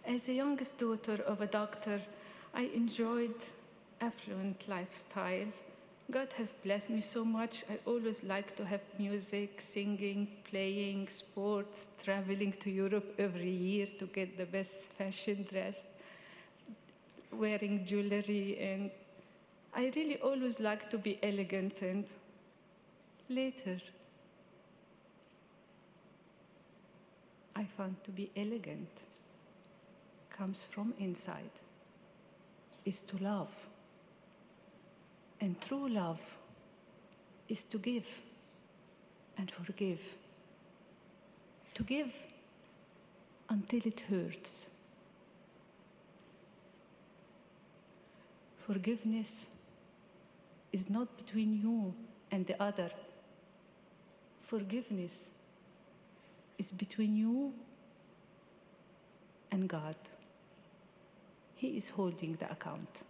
As 0.04 0.22
the 0.22 0.34
youngest 0.34 0.78
daughter 0.78 1.22
of 1.26 1.40
a 1.40 1.46
doctor, 1.46 2.02
I 2.54 2.62
enjoyed 2.74 3.34
affluent 4.00 4.68
lifestyle. 4.68 5.46
God 6.10 6.28
has 6.36 6.52
blessed 6.64 6.90
me 6.90 7.00
so 7.00 7.24
much. 7.24 7.64
I 7.70 7.78
always 7.86 8.22
like 8.24 8.56
to 8.56 8.64
have 8.64 8.80
music, 8.98 9.60
singing, 9.60 10.26
playing, 10.50 11.08
sports, 11.08 11.86
traveling 12.02 12.52
to 12.60 12.70
Europe 12.70 13.14
every 13.18 13.50
year 13.50 13.86
to 14.00 14.06
get 14.06 14.36
the 14.36 14.46
best 14.46 14.76
fashion 14.98 15.46
dressed, 15.48 15.86
wearing 17.32 17.84
jewelry, 17.84 18.58
and 18.60 18.90
I 19.74 19.92
really 19.96 20.18
always 20.18 20.60
like 20.60 20.90
to 20.90 20.98
be 20.98 21.18
elegant. 21.22 21.82
And 21.82 22.04
later, 23.28 23.80
I 27.56 27.64
found 27.76 27.96
to 28.04 28.10
be 28.10 28.30
elegant 28.36 28.88
comes 30.30 30.66
from 30.70 30.94
inside, 30.98 31.50
is 32.84 33.00
to 33.00 33.16
love. 33.18 33.50
And 35.40 35.60
true 35.60 35.88
love 35.88 36.20
is 37.48 37.64
to 37.64 37.78
give 37.78 38.06
and 39.38 39.50
forgive. 39.50 40.00
To 41.74 41.82
give 41.82 42.12
until 43.48 43.80
it 43.84 44.00
hurts. 44.00 44.66
Forgiveness 48.72 49.48
is 50.72 50.88
not 50.88 51.14
between 51.18 51.60
you 51.60 51.92
and 52.30 52.46
the 52.46 52.60
other. 52.62 52.90
Forgiveness 54.46 55.12
is 56.56 56.70
between 56.70 57.14
you 57.14 57.52
and 59.50 59.68
God. 59.68 59.96
He 61.54 61.76
is 61.76 61.86
holding 61.90 62.36
the 62.36 62.50
account. 62.50 63.02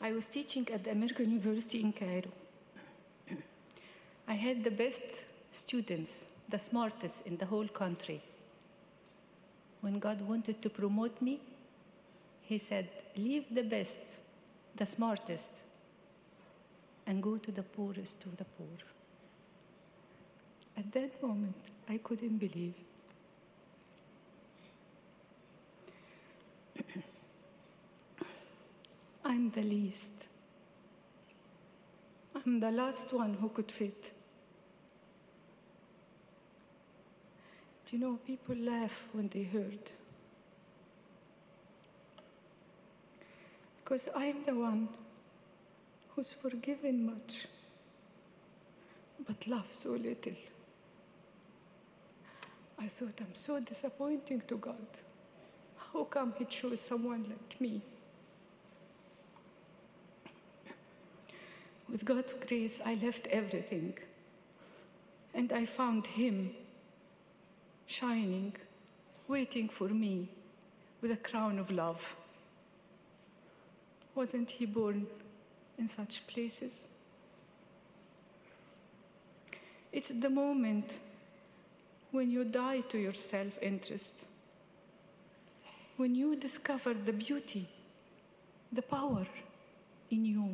I 0.00 0.12
was 0.12 0.24
teaching 0.24 0.66
at 0.72 0.84
the 0.84 0.90
American 0.92 1.30
University 1.30 1.82
in 1.82 1.92
Cairo. 1.92 2.32
I 4.26 4.34
had 4.34 4.64
the 4.64 4.70
best 4.70 5.02
students, 5.50 6.24
the 6.48 6.58
smartest 6.58 7.26
in 7.26 7.36
the 7.36 7.44
whole 7.44 7.68
country. 7.68 8.22
When 9.82 9.98
God 9.98 10.22
wanted 10.22 10.62
to 10.62 10.70
promote 10.70 11.20
me, 11.20 11.38
He 12.52 12.58
said, 12.58 12.86
Leave 13.16 13.46
the 13.50 13.62
best, 13.62 14.00
the 14.76 14.84
smartest, 14.84 15.48
and 17.06 17.22
go 17.22 17.38
to 17.38 17.50
the 17.50 17.62
poorest 17.62 18.22
of 18.26 18.36
the 18.36 18.44
poor. 18.44 18.76
At 20.76 20.92
that 20.92 21.22
moment, 21.22 21.56
I 21.88 21.96
couldn't 21.96 22.36
believe 22.36 22.74
it. 26.76 26.84
I'm 29.24 29.50
the 29.52 29.62
least. 29.62 30.12
I'm 32.34 32.60
the 32.60 32.70
last 32.70 33.14
one 33.14 33.32
who 33.32 33.48
could 33.48 33.72
fit. 33.72 34.12
Do 37.86 37.96
you 37.96 37.98
know, 37.98 38.18
people 38.26 38.56
laugh 38.56 39.08
when 39.14 39.28
they 39.28 39.44
heard. 39.44 39.90
Because 43.92 44.08
I'm 44.16 44.42
the 44.46 44.54
one 44.54 44.88
who's 46.08 46.32
forgiven 46.40 47.04
much, 47.04 47.46
but 49.28 49.46
loves 49.46 49.76
so 49.76 49.90
little. 49.90 50.32
I 52.78 52.88
thought, 52.88 53.20
I'm 53.20 53.34
so 53.34 53.60
disappointing 53.60 54.44
to 54.48 54.56
God. 54.56 54.86
How 55.76 56.04
come 56.04 56.32
He 56.38 56.46
chose 56.46 56.80
someone 56.80 57.26
like 57.28 57.60
me? 57.60 57.82
with 61.90 62.06
God's 62.06 62.32
grace, 62.32 62.80
I 62.86 62.94
left 62.94 63.26
everything. 63.26 63.92
And 65.34 65.52
I 65.52 65.66
found 65.66 66.06
Him 66.06 66.52
shining, 67.88 68.54
waiting 69.28 69.68
for 69.68 69.88
me 69.88 70.30
with 71.02 71.10
a 71.10 71.16
crown 71.16 71.58
of 71.58 71.70
love. 71.70 72.00
Wasn't 74.14 74.50
He 74.50 74.66
born 74.66 75.06
in 75.78 75.88
such 75.88 76.26
places? 76.26 76.86
It's 79.92 80.08
the 80.08 80.30
moment 80.30 80.90
when 82.10 82.30
you 82.30 82.44
die 82.44 82.80
to 82.90 82.98
your 82.98 83.14
self 83.14 83.52
interest, 83.60 84.12
when 85.96 86.14
you 86.14 86.36
discover 86.36 86.94
the 86.94 87.12
beauty, 87.12 87.68
the 88.72 88.82
power 88.82 89.26
in 90.10 90.24
you. 90.24 90.48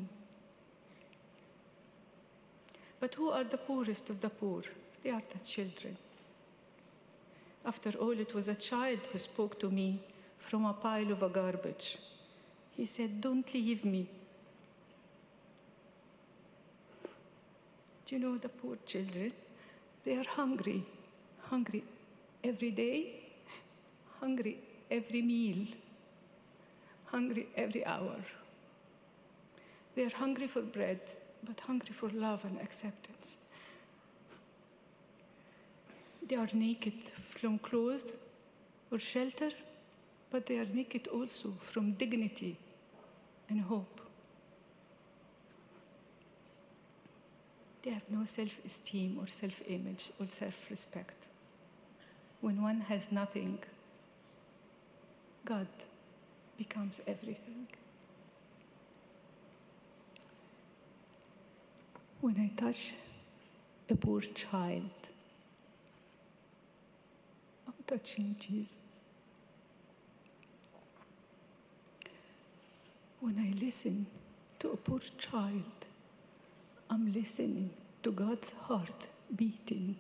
But 3.01 3.15
who 3.15 3.31
are 3.31 3.45
the 3.45 3.59
poorest 3.59 4.11
of 4.11 4.21
the 4.21 4.29
poor? 4.29 4.63
They 5.03 5.11
are 5.11 5.23
the 5.33 5.39
children. 5.45 5.97
After 7.65 7.91
all, 7.91 8.19
it 8.19 8.35
was 8.35 8.49
a 8.49 8.55
child 8.55 9.01
who 9.13 9.19
spoke 9.19 9.61
to 9.61 9.71
me 9.71 10.01
from 10.39 10.65
a 10.65 10.73
pile 10.73 11.13
of 11.13 11.33
garbage. 11.33 11.99
He 12.79 12.87
said, 12.87 13.21
Don't 13.21 13.53
leave 13.53 13.85
me. 13.85 14.09
Do 18.07 18.15
you 18.15 18.21
know 18.21 18.39
the 18.39 18.49
poor 18.49 18.77
children? 18.87 19.33
They 20.05 20.15
are 20.15 20.25
hungry, 20.25 20.85
hungry 21.41 21.83
every 22.45 22.71
day, 22.71 23.21
hungry 24.21 24.61
every 24.93 25.23
meal, 25.23 25.67
hungry 27.07 27.49
every 27.57 27.85
hour. 27.85 28.15
They 29.97 30.05
are 30.05 30.15
hungry 30.15 30.47
for 30.47 30.63
bread, 30.63 31.01
but 31.43 31.59
hungry 31.59 31.93
for 31.99 32.11
love 32.11 32.45
and 32.45 32.61
acceptance. 32.61 33.37
They 36.29 36.37
are 36.37 36.49
naked 36.53 36.95
from 37.41 37.59
clothes 37.59 38.05
or 38.93 39.01
shelter, 39.01 39.51
but 40.31 40.47
they 40.47 40.59
are 40.59 40.67
naked 40.67 41.09
also 41.09 41.53
from 41.73 41.95
dignity 41.95 42.57
and 43.49 43.61
hope. 43.61 44.01
They 47.83 47.91
have 47.91 48.03
no 48.11 48.25
self 48.25 48.51
esteem 48.67 49.19
or 49.21 49.27
self 49.27 49.63
image 49.67 50.11
or 50.21 50.27
self 50.29 50.55
respect. 50.71 51.27
When 52.41 52.63
one 52.63 52.81
has 52.83 53.03
nothing, 53.11 53.59
God 55.45 55.67
becomes 56.57 57.01
everything. 57.07 57.67
When 62.21 62.39
I 62.39 62.61
touch 62.61 62.95
a 63.89 63.95
poor 63.95 64.21
child, 64.21 64.91
I'm 67.67 67.75
touching 67.87 68.37
Jesus. 68.39 68.88
When 73.29 73.45
I 73.45 73.63
listen 73.63 74.07
to 74.61 74.71
a 74.71 74.77
poor 74.79 75.01
child, 75.19 75.79
I'm 76.89 77.13
listening 77.13 77.69
to 78.03 78.11
God's 78.11 78.53
heart 78.63 79.07
beating 79.37 79.97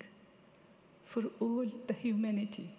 for 1.05 1.25
all 1.39 1.67
the 1.87 1.93
humanity. 1.93 2.71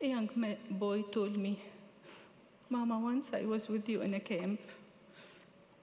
A 0.00 0.06
young 0.06 0.30
boy 0.70 1.02
told 1.12 1.36
me, 1.36 1.62
Mama, 2.70 2.98
once 2.98 3.34
I 3.34 3.42
was 3.42 3.68
with 3.68 3.86
you 3.86 4.00
in 4.00 4.14
a 4.14 4.20
camp 4.20 4.60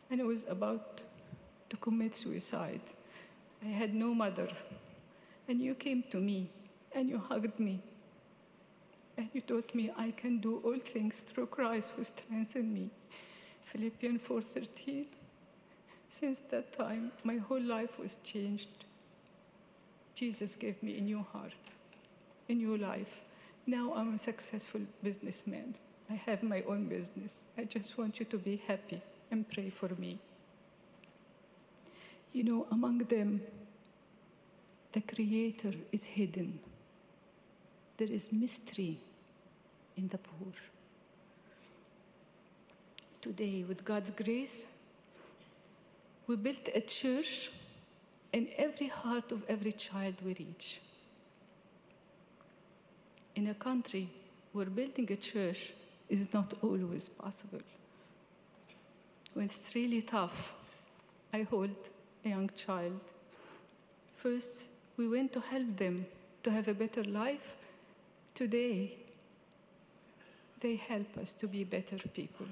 and 0.10 0.20
I 0.20 0.24
was 0.24 0.44
about 0.50 1.02
to 1.76 1.82
commit 1.82 2.16
suicide. 2.16 2.82
I 3.64 3.68
had 3.68 3.94
no 3.94 4.14
mother. 4.14 4.48
And 5.48 5.60
you 5.60 5.76
came 5.76 6.04
to 6.12 6.18
me 6.18 6.50
and 6.94 7.10
you 7.10 7.18
hugged 7.18 7.60
me. 7.60 7.82
And 9.18 9.28
you 9.34 9.42
taught 9.42 9.76
me 9.76 9.92
I 9.98 10.12
can 10.12 10.40
do 10.40 10.62
all 10.64 10.80
things 10.80 11.22
through 11.22 11.48
Christ 11.48 11.92
who 11.96 12.04
strengthened 12.04 12.74
me. 12.74 12.90
Philippians 13.72 14.22
4:13. 14.22 15.06
Since 16.10 16.40
that 16.52 16.72
time, 16.78 17.12
my 17.24 17.38
whole 17.38 17.66
life 17.78 18.00
was 18.00 18.18
changed. 18.24 18.86
Jesus 20.16 20.56
gave 20.56 20.82
me 20.82 20.98
a 20.98 21.02
new 21.02 21.26
heart, 21.34 21.64
a 22.48 22.54
new 22.54 22.78
life. 22.78 23.16
Now 23.68 23.94
I'm 23.96 24.14
a 24.14 24.18
successful 24.18 24.82
businessman. 25.04 25.76
I 26.10 26.16
have 26.28 26.42
my 26.44 26.62
own 26.64 26.88
business. 26.88 27.42
I 27.58 27.64
just 27.66 27.98
want 27.98 28.20
you 28.20 28.26
to 28.34 28.38
be 28.38 28.56
happy 28.68 29.02
and 29.32 29.50
pray 29.50 29.70
for 29.70 29.90
me. 29.98 30.20
You 32.36 32.44
know, 32.44 32.68
among 32.70 32.98
them, 32.98 33.40
the 34.92 35.00
Creator 35.00 35.72
is 35.94 36.04
hidden. 36.04 36.60
There 37.96 38.12
is 38.12 38.30
mystery 38.34 39.00
in 39.96 40.10
the 40.10 40.18
poor. 40.18 40.52
Today, 43.22 43.64
with 43.66 43.86
God's 43.86 44.10
grace, 44.10 44.66
we 46.28 46.36
built 46.36 46.68
a 46.76 46.82
church 46.82 47.52
in 48.34 48.50
every 48.58 48.88
heart 48.88 49.32
of 49.32 49.42
every 49.48 49.72
child 49.72 50.16
we 50.22 50.34
reach. 50.34 50.82
In 53.38 53.48
a 53.48 53.54
country 53.54 54.10
where 54.52 54.66
building 54.66 55.10
a 55.10 55.16
church 55.16 55.72
is 56.10 56.28
not 56.34 56.54
always 56.62 57.08
possible. 57.08 57.62
When 59.34 59.46
it's 59.46 59.74
really 59.74 60.02
tough, 60.02 60.52
I 61.32 61.44
hold 61.44 61.95
a 62.26 62.30
young 62.30 62.50
child. 62.56 63.00
First, 64.18 64.66
we 64.98 65.08
went 65.08 65.32
to 65.34 65.40
help 65.40 65.78
them 65.78 66.06
to 66.44 66.52
have 66.52 66.68
a 66.68 66.74
better 66.74 67.04
life. 67.04 67.56
Today, 68.34 68.98
they 70.62 70.76
help 70.76 71.18
us 71.18 71.32
to 71.34 71.48
be 71.48 71.64
better 71.64 71.98
people. 72.14 72.48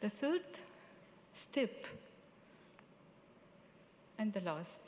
The 0.00 0.10
third 0.10 0.44
step, 1.34 1.84
and 4.18 4.32
the 4.32 4.40
last, 4.40 4.80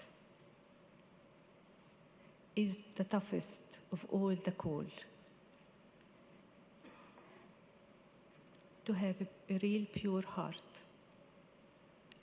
is 2.57 2.79
the 2.97 3.05
toughest 3.05 3.61
of 3.93 4.05
all 4.11 4.35
the 4.45 4.53
call. 4.53 4.85
To 8.87 8.93
have 8.93 9.17
a, 9.21 9.55
a 9.55 9.59
real 9.63 9.87
pure 9.93 10.23
heart 10.23 10.83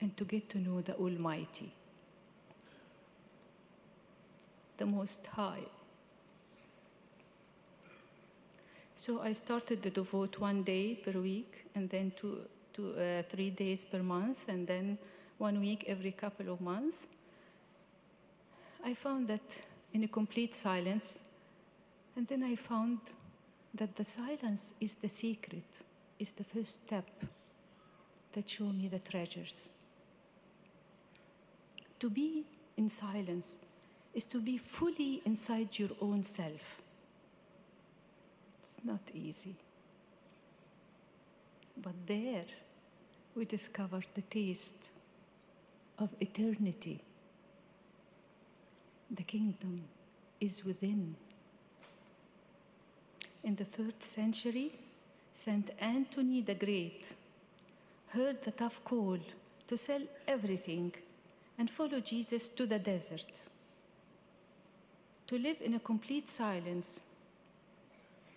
and 0.00 0.16
to 0.16 0.24
get 0.24 0.48
to 0.50 0.58
know 0.58 0.80
the 0.80 0.94
Almighty, 0.96 1.72
the 4.78 4.86
Most 4.86 5.26
High. 5.26 5.64
So 8.96 9.20
I 9.20 9.32
started 9.32 9.82
to 9.82 9.90
devote 9.90 10.38
one 10.38 10.62
day 10.62 10.94
per 10.94 11.12
week, 11.12 11.64
and 11.74 11.88
then 11.88 12.12
two, 12.16 12.40
two, 12.74 12.94
uh, 12.94 13.22
three 13.30 13.50
days 13.50 13.84
per 13.84 14.02
month, 14.02 14.48
and 14.48 14.66
then 14.66 14.98
one 15.38 15.60
week 15.60 15.84
every 15.86 16.12
couple 16.12 16.52
of 16.52 16.60
months. 16.60 16.98
I 18.84 18.94
found 18.94 19.28
that 19.28 19.40
in 19.92 20.04
a 20.04 20.08
complete 20.08 20.54
silence, 20.54 21.18
and 22.16 22.26
then 22.28 22.42
I 22.42 22.56
found 22.56 22.98
that 23.74 23.96
the 23.96 24.04
silence 24.04 24.74
is 24.80 24.94
the 24.96 25.08
secret, 25.08 25.64
is 26.18 26.32
the 26.32 26.44
first 26.44 26.84
step 26.86 27.08
that 28.32 28.48
show 28.48 28.64
me 28.64 28.88
the 28.88 28.98
treasures. 28.98 29.68
To 32.00 32.08
be 32.08 32.44
in 32.76 32.88
silence 32.88 33.46
is 34.14 34.24
to 34.24 34.40
be 34.40 34.56
fully 34.56 35.22
inside 35.26 35.78
your 35.78 35.90
own 36.00 36.24
self. 36.24 36.82
It's 38.62 38.84
not 38.84 39.00
easy. 39.14 39.54
But 41.76 41.94
there 42.06 42.46
we 43.36 43.44
discover 43.44 44.00
the 44.14 44.22
taste 44.22 44.88
of 45.98 46.08
eternity. 46.20 47.00
The 49.10 49.22
kingdom 49.22 49.82
is 50.40 50.64
within. 50.64 51.14
In 53.44 53.56
the 53.56 53.64
third 53.64 54.02
century, 54.02 54.72
Saint 55.36 55.70
Anthony 55.78 56.40
the 56.40 56.54
Great 56.54 57.04
heard 58.08 58.42
the 58.42 58.50
tough 58.52 58.80
call 58.84 59.18
to 59.68 59.76
sell 59.76 60.02
everything 60.26 60.92
and 61.60 61.70
follow 61.70 62.00
Jesus 62.00 62.48
to 62.48 62.66
the 62.66 62.78
desert, 62.78 63.30
to 65.28 65.38
live 65.38 65.60
in 65.60 65.74
a 65.74 65.80
complete 65.80 66.28
silence. 66.28 66.98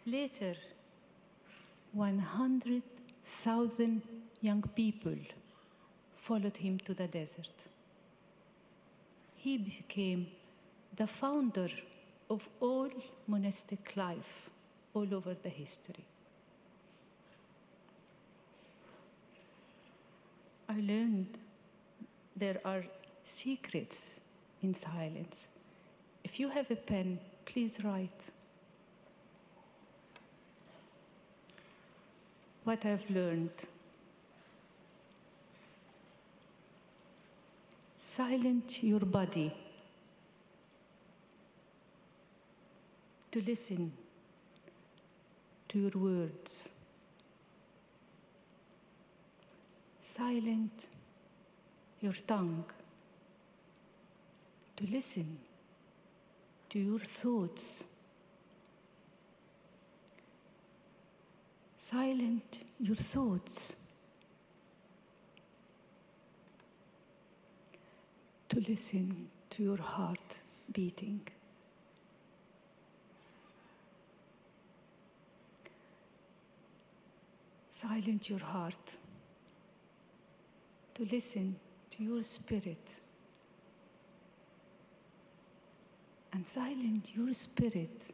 Later, 0.06 0.56
100,000 1.94 4.02
young 4.42 4.62
people 4.76 5.16
followed 6.18 6.58
him 6.58 6.78
to 6.80 6.94
the 6.94 7.08
desert. 7.08 7.54
he 9.44 9.58
became 9.58 10.26
the 10.96 11.06
founder 11.06 11.68
of 12.30 12.48
all 12.62 12.90
monastic 13.28 13.98
life 13.98 14.50
all 14.94 15.14
over 15.14 15.36
the 15.44 15.50
history. 15.50 16.06
I 20.70 20.80
learned 20.80 21.38
there 22.38 22.62
are 22.64 22.86
secrets 23.28 24.10
in 24.62 24.74
silence. 24.74 25.48
If 26.24 26.40
you 26.40 26.50
have 26.50 26.70
a 26.72 26.76
pen, 26.76 27.20
please 27.46 27.78
write. 27.84 28.22
What 32.64 32.86
I've 32.86 33.10
learned. 33.10 33.52
Silent 38.02 38.84
your 38.84 39.00
body 39.00 39.54
to 43.32 43.42
listen 43.42 43.92
to 45.70 45.80
your 45.80 45.92
words. 45.96 46.70
Silent 50.04 50.86
your 52.02 52.14
tongue 52.28 52.64
to 54.78 54.86
listen 54.88 55.38
to 56.70 56.80
your 56.80 57.00
thoughts. 57.00 57.84
Silent 61.78 62.60
your 62.80 62.96
thoughts 62.96 63.74
to 68.50 68.60
listen 68.68 69.28
to 69.50 69.64
your 69.64 69.78
heart 69.78 70.38
beating. 70.72 71.22
Silent 77.72 78.30
your 78.30 78.40
heart 78.40 78.98
to 80.96 81.06
listen 81.12 81.56
to 81.92 82.04
your 82.04 82.24
spirit. 82.24 83.03
And 86.34 86.48
silent 86.48 87.06
your 87.16 87.32
spirit, 87.32 88.08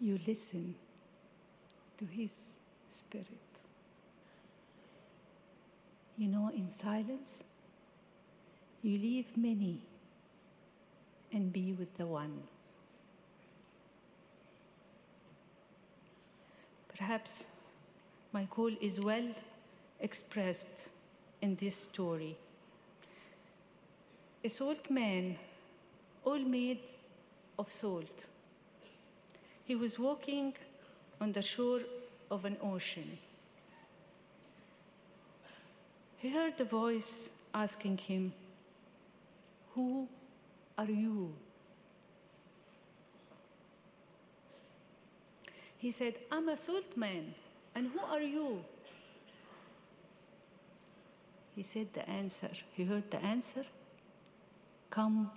you 0.00 0.18
listen 0.26 0.74
to 1.96 2.04
his 2.06 2.32
spirit. 2.92 3.26
You 6.18 6.26
know, 6.26 6.50
in 6.54 6.68
silence, 6.68 7.44
you 8.82 8.98
leave 8.98 9.26
many 9.36 9.80
and 11.32 11.52
be 11.52 11.72
with 11.72 11.96
the 11.98 12.06
one. 12.06 12.42
Perhaps 16.96 17.44
my 18.32 18.44
call 18.46 18.72
is 18.80 18.98
well 18.98 19.28
expressed 20.00 20.88
in 21.42 21.56
this 21.60 21.76
story. 21.76 22.36
A 24.44 24.48
salt 24.50 24.90
man, 24.90 25.38
all 26.22 26.38
made 26.38 26.80
of 27.58 27.72
salt. 27.72 28.26
He 29.64 29.74
was 29.74 29.98
walking 29.98 30.52
on 31.18 31.32
the 31.32 31.40
shore 31.40 31.80
of 32.30 32.44
an 32.44 32.58
ocean. 32.62 33.18
He 36.18 36.28
heard 36.28 36.60
a 36.60 36.64
voice 36.64 37.30
asking 37.54 37.96
him, 37.96 38.34
Who 39.74 40.06
are 40.76 40.90
you? 40.90 41.32
He 45.78 45.90
said, 45.90 46.16
I'm 46.30 46.50
a 46.50 46.56
salt 46.58 46.96
man, 46.96 47.34
and 47.74 47.88
who 47.88 48.00
are 48.00 48.20
you? 48.20 48.62
He 51.56 51.62
said 51.62 51.88
the 51.94 52.06
answer. 52.08 52.50
He 52.74 52.84
heard 52.84 53.10
the 53.10 53.22
answer. 53.24 53.64
Come 54.94 55.28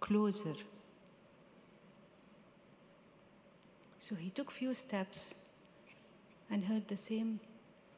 closer. 0.00 0.54
So 4.00 4.16
he 4.16 4.30
took 4.30 4.50
few 4.50 4.74
steps 4.74 5.32
and 6.50 6.64
heard 6.64 6.88
the 6.88 6.96
same 6.96 7.38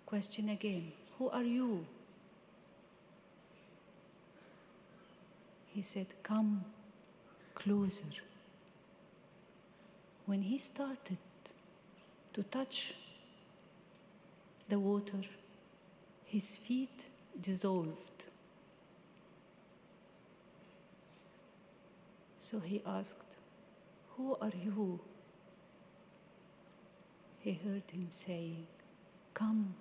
question 0.05 0.51
again. 0.51 0.93
Who 1.19 1.31
are 1.31 1.43
you? 1.43 1.87
He 5.73 5.81
said, 5.81 6.09
Come 6.23 6.63
closer. 7.55 8.13
When 10.27 10.43
he 10.43 10.59
started 10.59 11.17
to 12.35 12.43
touch 12.43 12.93
the 14.69 14.79
water, 14.79 15.23
his 16.27 16.57
feet 16.59 17.07
dissolved. 17.41 18.17
So 22.49 22.61
he 22.61 22.81
asked, 22.87 23.35
Who 24.11 24.37
are 24.41 24.53
you? 24.65 25.01
He 27.41 27.55
heard 27.55 27.83
him 27.91 28.07
saying, 28.13 28.69
Come 29.35 29.75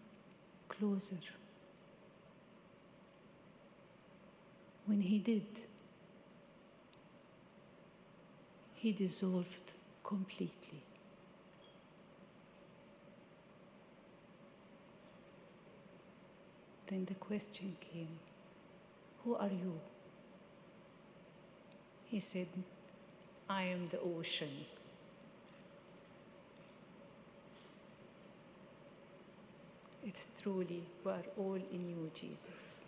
closer. 0.67 1.19
When 4.87 4.99
he 4.99 5.19
did, 5.19 5.45
he 8.73 8.93
dissolved 8.93 9.73
completely. 10.03 10.81
Then 16.87 17.05
the 17.05 17.13
question 17.13 17.77
came, 17.93 18.17
Who 19.23 19.35
are 19.35 19.49
you? 19.49 19.79
He 22.09 22.19
said, 22.19 22.47
I 23.49 23.63
am 23.63 23.85
the 23.87 23.99
ocean. 23.99 24.65
It's 30.05 30.27
truly, 30.41 30.83
we 31.03 31.11
are 31.11 31.23
all 31.37 31.55
in 31.55 31.89
you, 31.89 32.11
Jesus. 32.13 32.79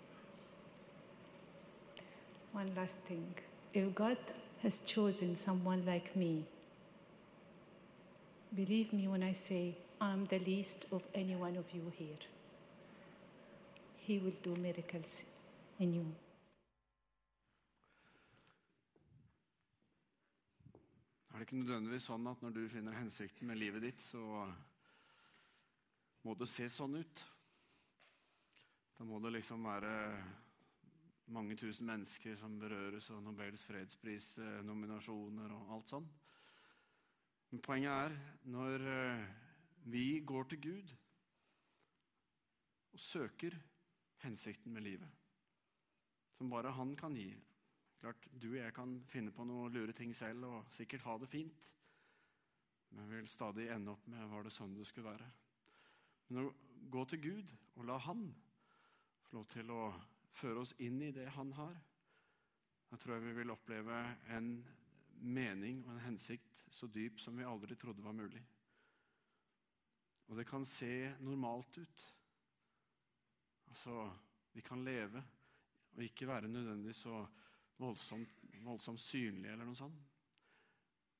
One 2.52 2.72
last 2.76 2.96
thing. 3.08 3.26
If 3.74 3.94
God 3.96 4.18
has 4.62 4.80
chosen 4.80 5.36
someone 5.36 5.84
like 5.86 6.16
me, 6.16 6.44
believe 8.56 8.94
me 8.94 9.08
when 9.08 9.24
I 9.24 9.34
say 9.34 9.76
I'm 10.00 10.26
the 10.26 10.40
least 10.40 10.86
of 10.92 11.02
any 11.16 11.36
one 11.36 11.58
of 11.58 11.66
you 11.74 11.92
here. 11.98 12.22
He 13.98 14.20
will 14.20 14.38
do 14.44 14.56
miracles 14.56 15.24
in 15.80 15.94
you. 15.94 16.06
Er 21.38 21.44
det 21.44 21.52
ikke 21.52 21.60
nødvendigvis 21.60 22.06
sånn 22.10 22.24
at 22.32 22.40
når 22.42 22.54
du 22.56 22.64
finner 22.66 22.96
hensikten 22.98 23.46
med 23.46 23.60
livet 23.62 23.84
ditt, 23.84 24.00
så 24.02 24.22
må 26.26 26.34
det 26.34 26.48
se 26.50 26.66
sånn 26.74 26.96
ut? 26.98 27.20
Da 28.98 29.06
må 29.06 29.20
det 29.22 29.36
liksom 29.36 29.68
være 29.70 29.92
mange 31.38 31.54
tusen 31.62 31.86
mennesker 31.92 32.40
som 32.42 32.56
berøres 32.58 33.12
av 33.14 33.22
Nobels 33.22 33.62
fredsprisnominasjoner 33.70 35.54
og 35.60 35.76
alt 35.76 35.94
sånn. 35.94 36.08
Men 37.52 37.62
poenget 37.70 37.94
er 38.08 38.18
når 38.58 38.88
eh, 38.96 39.30
vi 39.94 40.08
går 40.26 40.50
til 40.56 40.64
Gud 40.66 40.96
og 42.96 43.06
søker 43.12 43.60
hensikten 44.26 44.74
med 44.74 44.90
livet, 44.90 45.14
som 46.42 46.50
bare 46.50 46.74
Han 46.82 46.98
kan 46.98 47.14
gi 47.14 47.30
Klart, 48.00 48.28
Du 48.32 48.52
og 48.52 48.60
jeg 48.60 48.74
kan 48.78 48.94
finne 49.10 49.32
på 49.34 49.46
noen 49.48 49.74
lure 49.74 49.94
ting 49.98 50.14
selv 50.16 50.46
og 50.46 50.74
sikkert 50.78 51.06
ha 51.08 51.18
det 51.18 51.30
fint, 51.32 51.70
men 52.94 53.10
vil 53.10 53.30
stadig 53.30 53.68
ende 53.74 53.92
opp 53.92 54.06
med 54.08 54.30
var 54.32 54.46
det 54.46 54.54
sånn 54.56 54.76
det 54.78 54.86
skulle 54.88 55.10
være. 55.10 55.30
Men 56.30 56.46
å 56.46 56.54
gå 56.94 57.04
til 57.10 57.24
Gud 57.24 57.54
og 57.76 57.88
la 57.88 57.98
Han 58.06 58.28
få 59.28 59.40
lov 59.40 59.48
til 59.52 59.72
å 59.74 59.82
føre 60.38 60.62
oss 60.64 60.76
inn 60.84 61.02
i 61.02 61.12
det 61.16 61.26
Han 61.36 61.52
har, 61.58 61.74
da 62.88 63.00
tror 63.00 63.18
jeg 63.18 63.26
vi 63.26 63.40
vil 63.42 63.52
oppleve 63.52 63.98
en 64.36 64.52
mening 65.20 65.82
og 65.86 65.96
en 65.96 66.06
hensikt 66.06 66.68
så 66.72 66.88
dyp 66.92 67.20
som 67.20 67.36
vi 67.38 67.48
aldri 67.48 67.76
trodde 67.80 68.06
var 68.06 68.16
mulig. 68.16 68.44
Og 70.28 70.38
det 70.38 70.46
kan 70.48 70.66
se 70.68 71.16
normalt 71.24 71.80
ut. 71.80 72.06
Altså, 73.72 74.06
vi 74.54 74.62
kan 74.62 74.84
leve 74.84 75.24
og 75.96 76.04
ikke 76.04 76.28
være 76.30 76.52
nødvendig 76.52 76.94
så 76.96 77.24
voldsomt, 77.78 78.44
voldsomt 78.66 79.02
synlig 79.02 79.52
eller 79.52 79.68
noe 79.68 79.78
sånt. 79.78 80.04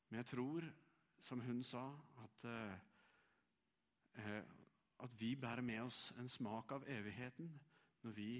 Men 0.10 0.22
jeg 0.22 0.30
tror, 0.32 0.68
som 1.28 1.42
hun 1.44 1.64
sa, 1.68 1.84
at, 2.24 2.46
eh, 4.18 4.44
at 5.04 5.18
vi 5.20 5.36
bærer 5.36 5.62
med 5.62 5.84
oss 5.86 6.00
en 6.18 6.30
smak 6.30 6.72
av 6.72 6.88
evigheten 6.90 7.50
når 8.04 8.16
vi 8.18 8.32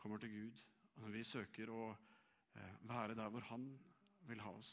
kommer 0.00 0.20
til 0.22 0.32
Gud 0.32 0.62
og 0.94 1.02
når 1.04 1.16
vi 1.16 1.24
søker 1.24 1.72
å 1.72 1.90
eh, 1.90 2.78
være 2.88 3.16
der 3.18 3.32
hvor 3.32 3.44
Han 3.50 3.66
vil 4.28 4.40
ha 4.44 4.52
oss. 4.52 4.70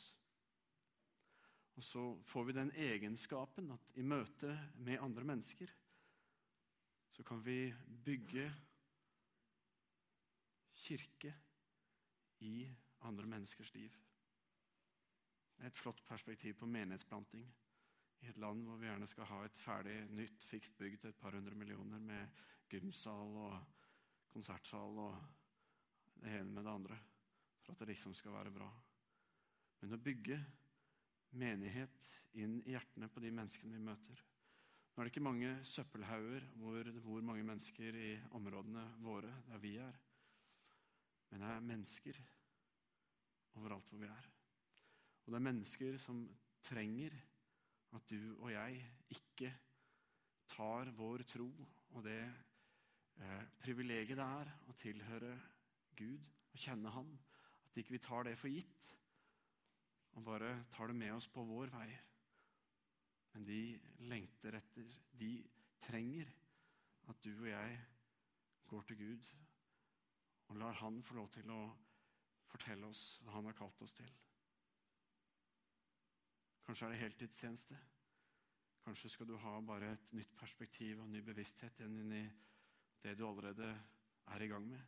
Og 1.77 1.83
så 1.83 2.03
får 2.25 2.47
vi 2.47 2.55
den 2.57 2.71
egenskapen 2.71 3.71
at 3.71 3.91
i 3.95 4.05
møte 4.05 4.53
med 4.81 5.01
andre 5.01 5.23
mennesker 5.23 5.71
så 7.17 7.23
kan 7.25 7.39
vi 7.45 7.73
bygge 8.05 8.45
kirke 10.77 11.33
i 12.39 12.67
andre 13.07 13.25
menneskers 13.25 13.73
liv. 13.73 13.93
Det 15.57 15.65
er 15.65 15.71
et 15.71 15.79
flott 15.79 16.03
perspektiv 16.05 16.53
på 16.59 16.69
menighetsplanting 16.69 17.47
i 18.21 18.29
et 18.29 18.37
land 18.41 18.63
hvor 18.65 18.77
vi 18.81 18.87
gjerne 18.89 19.07
skal 19.09 19.29
ha 19.29 19.39
et 19.45 19.59
ferdig, 19.61 19.97
nytt, 20.13 20.45
fikst 20.49 20.77
bygd 20.77 21.01
til 21.01 21.09
et 21.09 21.19
par 21.21 21.35
hundre 21.37 21.55
millioner 21.55 22.01
med 22.01 22.43
gymsal 22.69 23.35
og 23.41 23.57
konsertsal 24.33 25.01
og 25.01 25.17
det 26.21 26.33
ene 26.39 26.53
med 26.53 26.65
det 26.65 26.73
andre 26.73 26.99
for 27.63 27.73
at 27.73 27.83
det 27.83 27.91
liksom 27.91 28.13
skal 28.17 28.33
være 28.37 28.53
bra. 28.53 28.69
Men 29.81 29.93
å 29.93 30.01
bygge 30.01 30.37
menighet 31.37 32.09
inn 32.39 32.59
i 32.63 32.73
hjertene 32.73 33.09
på 33.11 33.21
de 33.21 33.31
menneskene 33.33 33.75
vi 33.75 33.83
møter. 33.83 34.21
Nå 34.93 35.01
er 35.01 35.05
det 35.05 35.11
ikke 35.13 35.27
mange 35.27 35.51
søppelhauger 35.67 36.45
hvor 36.57 36.79
det 36.87 37.03
bor 37.05 37.25
mange 37.25 37.45
mennesker 37.45 37.97
i 38.01 38.11
områdene 38.37 38.85
våre, 39.03 39.33
der 39.49 39.61
vi 39.61 39.75
er. 39.83 39.99
Men 41.29 41.43
det 41.43 41.49
er 41.51 41.69
mennesker 41.71 42.19
overalt 43.57 43.89
hvor 43.89 44.01
vi 44.01 44.09
er. 44.11 44.29
Og 45.25 45.31
det 45.31 45.39
er 45.39 45.47
mennesker 45.49 45.97
som 45.99 46.21
trenger 46.67 47.15
at 47.95 48.09
du 48.09 48.35
og 48.37 48.51
jeg 48.51 48.81
ikke 49.15 49.51
tar 50.51 50.91
vår 50.97 51.23
tro 51.27 51.47
og 51.95 52.03
det 52.05 52.19
eh, 52.23 53.45
privilegiet 53.63 54.19
det 54.19 54.25
er 54.25 54.51
å 54.67 54.75
tilhøre 54.81 55.33
Gud 55.97 56.23
og 56.51 56.59
kjenne 56.61 56.91
Han, 56.93 57.09
at 57.67 57.79
ikke 57.79 57.95
vi 57.97 58.03
tar 58.03 58.27
det 58.27 58.37
for 58.39 58.51
gitt 58.51 58.93
og 60.17 60.25
bare 60.25 60.53
tar 60.73 60.89
det 60.89 60.97
med 60.97 61.13
oss 61.13 61.27
på 61.29 61.43
vår 61.45 61.69
vei. 61.73 61.89
Men 63.33 63.45
de 63.45 63.61
lengter 64.09 64.57
etter, 64.57 64.87
de 65.13 65.31
trenger 65.85 66.31
at 67.11 67.19
du 67.23 67.33
og 67.35 67.49
jeg 67.51 67.75
går 68.71 68.87
til 68.87 68.97
Gud 69.03 69.27
og 70.47 70.57
lar 70.57 70.79
Han 70.81 71.03
få 71.03 71.17
lov 71.17 71.29
til 71.33 71.51
å 71.51 71.59
fortelle 72.47 72.87
oss 72.87 73.03
hva 73.23 73.35
Han 73.37 73.49
har 73.49 73.57
kalt 73.57 73.81
oss 73.83 73.93
til. 73.97 74.09
Kanskje 76.67 76.87
er 76.87 76.95
det 76.95 77.03
heltidstjeneste. 77.03 77.77
Kanskje 78.83 79.09
skal 79.09 79.27
du 79.27 79.37
ha 79.39 79.53
bare 79.61 79.93
et 79.93 80.11
nytt 80.15 80.35
perspektiv 80.39 81.01
og 81.03 81.09
ny 81.11 81.21
bevissthet 81.23 81.79
inn 81.83 82.11
i 82.15 82.23
det 83.03 83.15
du 83.19 83.25
allerede 83.27 83.69
er 84.33 84.43
i 84.43 84.47
gang 84.51 84.67
med. 84.67 84.83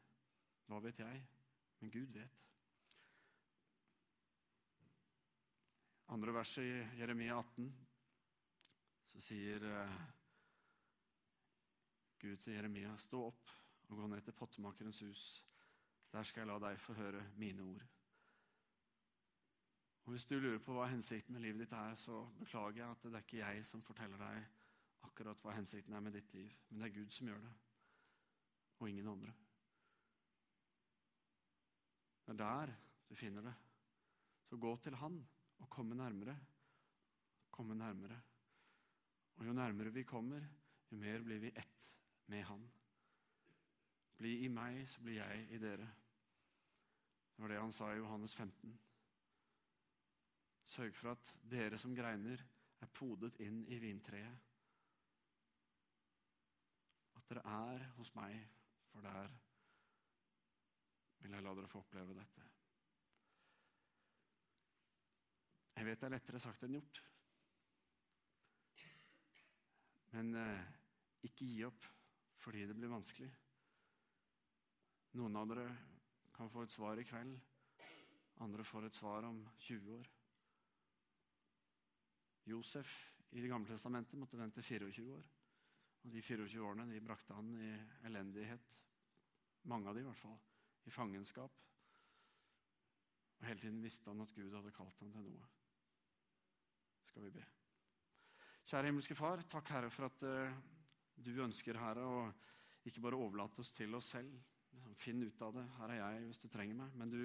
Hva 0.68 0.80
vet 0.84 1.00
jeg? 1.00 1.24
Men 1.80 1.92
Gud 1.92 2.14
vet. 2.16 2.46
Andre 6.10 6.34
verset 6.34 6.64
i 6.66 7.00
Jeremia 7.00 7.38
18 7.38 7.68
så 9.10 9.22
sier 9.22 9.64
uh, 9.68 10.00
Gud 12.20 12.38
til 12.44 12.56
Jeremia, 12.56 12.96
stå 12.98 13.22
opp 13.28 13.52
og 13.90 14.02
gå 14.02 14.08
ned 14.08 14.24
til 14.26 14.36
pottemakerens 14.36 15.00
hus. 15.06 15.24
Der 16.12 16.24
skal 16.24 16.42
jeg 16.42 16.50
la 16.50 16.60
deg 16.64 16.80
få 16.82 16.94
høre 16.98 17.24
mine 17.38 17.64
ord. 17.64 17.86
Og 20.10 20.12
Hvis 20.12 20.26
du 20.26 20.40
lurer 20.40 20.58
på 20.66 20.74
hva 20.74 20.88
hensikten 20.90 21.34
med 21.34 21.44
livet 21.44 21.68
ditt 21.68 21.74
er, 21.78 21.96
så 22.02 22.24
beklager 22.40 22.80
jeg 22.82 22.90
at 22.90 23.04
det 23.04 23.14
er 23.14 23.26
ikke 23.26 23.44
jeg 23.44 23.66
som 23.70 23.84
forteller 23.86 24.18
deg 24.18 24.48
akkurat 25.06 25.44
hva 25.44 25.54
hensikten 25.54 25.94
er 25.94 26.02
med 26.02 26.18
ditt 26.18 26.34
liv, 26.34 26.50
men 26.70 26.82
det 26.82 26.88
er 26.88 26.96
Gud 26.96 27.14
som 27.14 27.30
gjør 27.30 27.44
det, 27.44 27.52
og 28.80 28.90
ingen 28.90 29.08
andre. 29.08 29.36
Det 32.26 32.34
er 32.34 32.42
der 32.42 32.74
du 33.10 33.16
finner 33.16 33.42
det. 33.42 33.54
Så 34.50 34.58
gå 34.58 34.76
til 34.82 34.96
Han 34.96 35.28
og 35.60 35.70
komme 35.70 35.96
nærmere. 35.96 36.38
Komme 37.52 37.76
nærmere. 37.76 38.22
Og 39.36 39.46
jo 39.46 39.54
nærmere 39.54 39.94
vi 39.94 40.04
kommer, 40.04 40.42
jo 40.92 40.98
mer 40.98 41.22
blir 41.24 41.40
vi 41.40 41.48
ett 41.48 41.80
med 42.28 42.44
Han. 42.44 42.70
Bli 44.18 44.40
i 44.46 44.48
meg, 44.48 44.88
så 44.90 45.02
blir 45.02 45.22
jeg 45.22 45.48
i 45.50 45.58
dere. 45.58 45.88
Det 47.40 47.44
var 47.44 47.50
det 47.50 47.60
han 47.60 47.72
sa 47.72 47.94
i 47.94 47.98
Johannes 47.98 48.36
15. 48.36 48.72
Sørg 50.68 50.96
for 51.00 51.14
at 51.14 51.28
dere 51.48 51.78
som 51.80 51.94
greiner, 51.96 52.42
er 52.84 52.90
podet 52.92 53.38
inn 53.40 53.62
i 53.72 53.78
vintreet. 53.80 54.42
At 57.16 57.30
dere 57.32 57.44
er 57.48 57.86
hos 57.96 58.12
meg, 58.18 58.36
for 58.92 59.08
der 59.08 59.32
vil 61.22 61.38
jeg 61.38 61.46
la 61.46 61.54
dere 61.56 61.72
få 61.72 61.80
oppleve 61.80 62.18
dette. 62.18 62.44
Jeg 65.78 65.88
vet 65.88 66.04
det 66.04 66.10
er 66.10 66.16
lettere 66.18 66.42
sagt 66.44 66.66
enn 66.68 66.76
gjort. 66.76 67.00
Men 70.12 70.36
eh, 70.44 70.68
ikke 71.32 71.48
gi 71.48 71.64
opp 71.72 71.88
fordi 72.44 72.68
det 72.68 72.76
blir 72.76 72.92
vanskelig. 72.92 73.32
Noen 75.16 75.40
av 75.40 75.48
dere 75.54 75.70
kan 76.40 76.50
få 76.50 76.64
et 76.64 76.72
svar 76.72 77.00
i 77.00 77.04
kveld. 77.04 77.34
Andre 78.40 78.64
får 78.64 78.86
et 78.88 78.96
svar 78.96 79.26
om 79.28 79.42
20 79.60 79.92
år. 79.92 80.10
Josef 82.48 82.92
i 83.32 83.42
Det 83.42 83.50
gamle 83.52 83.68
testamentet 83.68 84.20
måtte 84.20 84.38
vente 84.40 84.62
24 84.64 85.16
år. 85.18 85.26
Og 86.04 86.12
De 86.14 86.22
24 86.22 86.64
årene 86.64 86.86
de 86.94 87.02
brakte 87.04 87.36
han 87.36 87.50
i 87.60 87.74
elendighet, 88.08 88.70
mange 89.64 89.90
av 89.90 89.96
de 89.96 90.00
i 90.00 90.08
hvert 90.08 90.22
fall, 90.22 90.38
i 90.88 90.94
fangenskap. 90.96 91.58
Og 93.40 93.46
Hele 93.46 93.60
tiden 93.60 93.84
visste 93.84 94.08
han 94.10 94.22
at 94.22 94.34
Gud 94.36 94.56
hadde 94.56 94.72
kalt 94.72 95.04
ham 95.04 95.12
til 95.12 95.26
noe. 95.26 95.50
Skal 97.10 97.26
vi 97.28 97.34
be. 97.36 97.44
Kjære 98.70 98.88
himmelske 98.88 99.16
Far, 99.16 99.44
takk 99.52 99.74
Herre 99.76 99.92
for 99.92 100.08
at 100.08 100.24
uh, 100.24 100.56
du 101.20 101.34
ønsker 101.44 101.78
Herre 101.84 102.08
å 102.08 102.24
ikke 102.88 103.04
bare 103.04 103.20
overlate 103.20 103.60
oss 103.60 103.76
til 103.76 104.00
oss 104.00 104.14
selv. 104.16 104.40
Liksom, 104.76 104.96
finn 104.96 105.24
ut 105.24 105.42
av 105.42 105.56
det. 105.56 105.66
Her 105.80 105.94
er 105.94 106.02
jeg 106.02 106.28
hvis 106.28 106.44
du 106.44 106.48
trenger 106.52 106.80
meg. 106.82 106.96
Men 107.00 107.14
du 107.14 107.22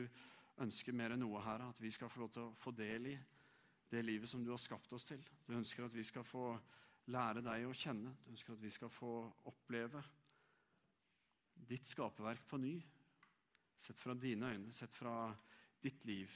ønsker 0.64 0.96
mer 0.96 1.14
enn 1.14 1.22
noe, 1.24 1.42
Herre, 1.44 1.70
at 1.72 1.82
vi 1.82 1.92
skal 1.94 2.10
få 2.12 2.24
lov 2.24 2.34
til 2.34 2.46
å 2.46 2.54
få 2.60 2.72
del 2.76 3.10
i 3.12 3.18
det 3.90 4.02
livet 4.04 4.30
som 4.30 4.42
du 4.44 4.50
har 4.52 4.62
skapt 4.62 4.92
oss 4.96 5.06
til. 5.08 5.22
Du 5.46 5.54
ønsker 5.58 5.86
at 5.86 5.94
vi 5.94 6.04
skal 6.06 6.26
få 6.26 6.54
lære 7.12 7.44
deg 7.44 7.66
å 7.68 7.76
kjenne. 7.76 8.14
Du 8.24 8.32
ønsker 8.32 8.54
at 8.54 8.62
vi 8.62 8.72
skal 8.74 8.92
få 8.92 9.12
oppleve 9.50 10.02
ditt 11.68 11.88
skaperverk 11.88 12.46
på 12.48 12.60
ny. 12.62 12.74
Sett 13.84 14.00
fra 14.00 14.14
dine 14.16 14.50
øyne, 14.54 14.72
sett 14.72 14.94
fra 14.96 15.28
ditt 15.82 16.04
liv. 16.08 16.32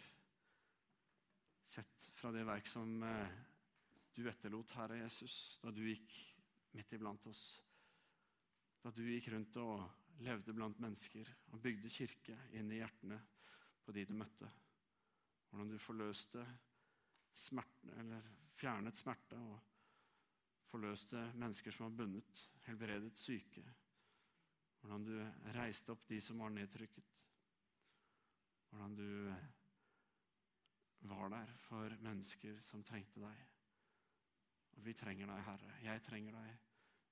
Sett 1.69 2.11
fra 2.19 2.33
det 2.35 2.45
verk 2.49 2.69
som 2.69 3.03
eh, 3.05 3.39
du 4.17 4.27
etterlot, 4.29 4.75
Herre 4.77 5.01
Jesus, 5.03 5.59
da 5.63 5.73
du 5.73 5.83
gikk 5.87 6.13
midt 6.77 6.93
iblant 6.97 7.27
oss. 7.31 7.43
Da 8.83 8.93
du 8.95 9.03
gikk 9.07 9.31
rundt 9.33 9.57
og 9.63 9.87
levde 10.25 10.55
blant 10.55 10.79
mennesker 10.83 11.29
og 11.53 11.61
bygde 11.63 11.91
kirke 11.93 12.37
inn 12.59 12.73
i 12.73 12.81
hjertene 12.81 13.19
på 13.85 13.95
de 13.95 14.05
du 14.09 14.15
møtte. 14.19 14.49
Hvordan 15.49 15.71
du 15.73 15.79
forløste 15.81 16.45
smertene, 17.39 17.95
eller 18.03 18.31
fjernet 18.59 18.99
smerte 18.99 19.39
og 19.39 19.61
forløste 20.69 21.23
mennesker 21.39 21.73
som 21.73 21.87
var 21.87 21.97
bundet, 22.03 22.43
helbredet 22.67 23.17
syke. 23.17 23.65
Hvordan 24.81 25.07
du 25.07 25.15
reiste 25.57 25.95
opp 25.95 26.05
de 26.11 26.21
som 26.23 26.43
var 26.43 26.53
nedtrykket. 26.55 27.15
Hvordan 28.69 28.99
du 28.99 29.09
var 31.09 31.31
der 31.33 31.55
for 31.63 31.95
mennesker 32.05 32.61
som 32.69 32.85
trengte 32.85 33.23
deg. 33.23 33.47
Og 34.77 34.85
vi 34.87 34.95
trenger 34.95 35.31
deg, 35.31 35.45
Herre. 35.47 35.75
Jeg 35.83 36.03
trenger 36.07 36.37
deg. 36.39 36.67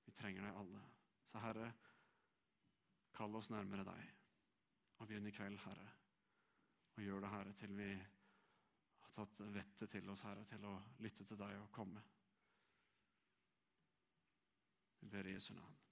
Vi 0.05 0.13
trenger 0.15 0.45
deg 0.47 0.59
alle. 0.61 0.83
Så 1.27 1.41
Herre, 1.43 1.71
kall 3.17 3.35
oss 3.39 3.49
nærmere 3.53 3.85
deg. 3.87 4.13
Og 4.97 5.09
begynn 5.09 5.29
i 5.29 5.33
kveld, 5.33 5.57
Herre. 5.65 5.89
Og 6.97 7.03
gjør 7.03 7.25
det, 7.25 7.33
Herre, 7.33 7.55
til 7.57 7.73
vi 7.77 7.89
har 7.97 9.11
tatt 9.17 9.41
vettet 9.53 9.91
til 9.93 10.09
oss, 10.13 10.25
Herre, 10.25 10.45
til 10.49 10.65
å 10.69 10.77
lytte 11.05 11.25
til 11.25 11.39
deg 11.39 11.57
og 11.61 11.71
komme. 11.73 12.03
Vi 15.01 15.09
ber 15.13 15.29
i 15.29 15.35
Jesu 15.37 15.53
navn. 15.53 15.86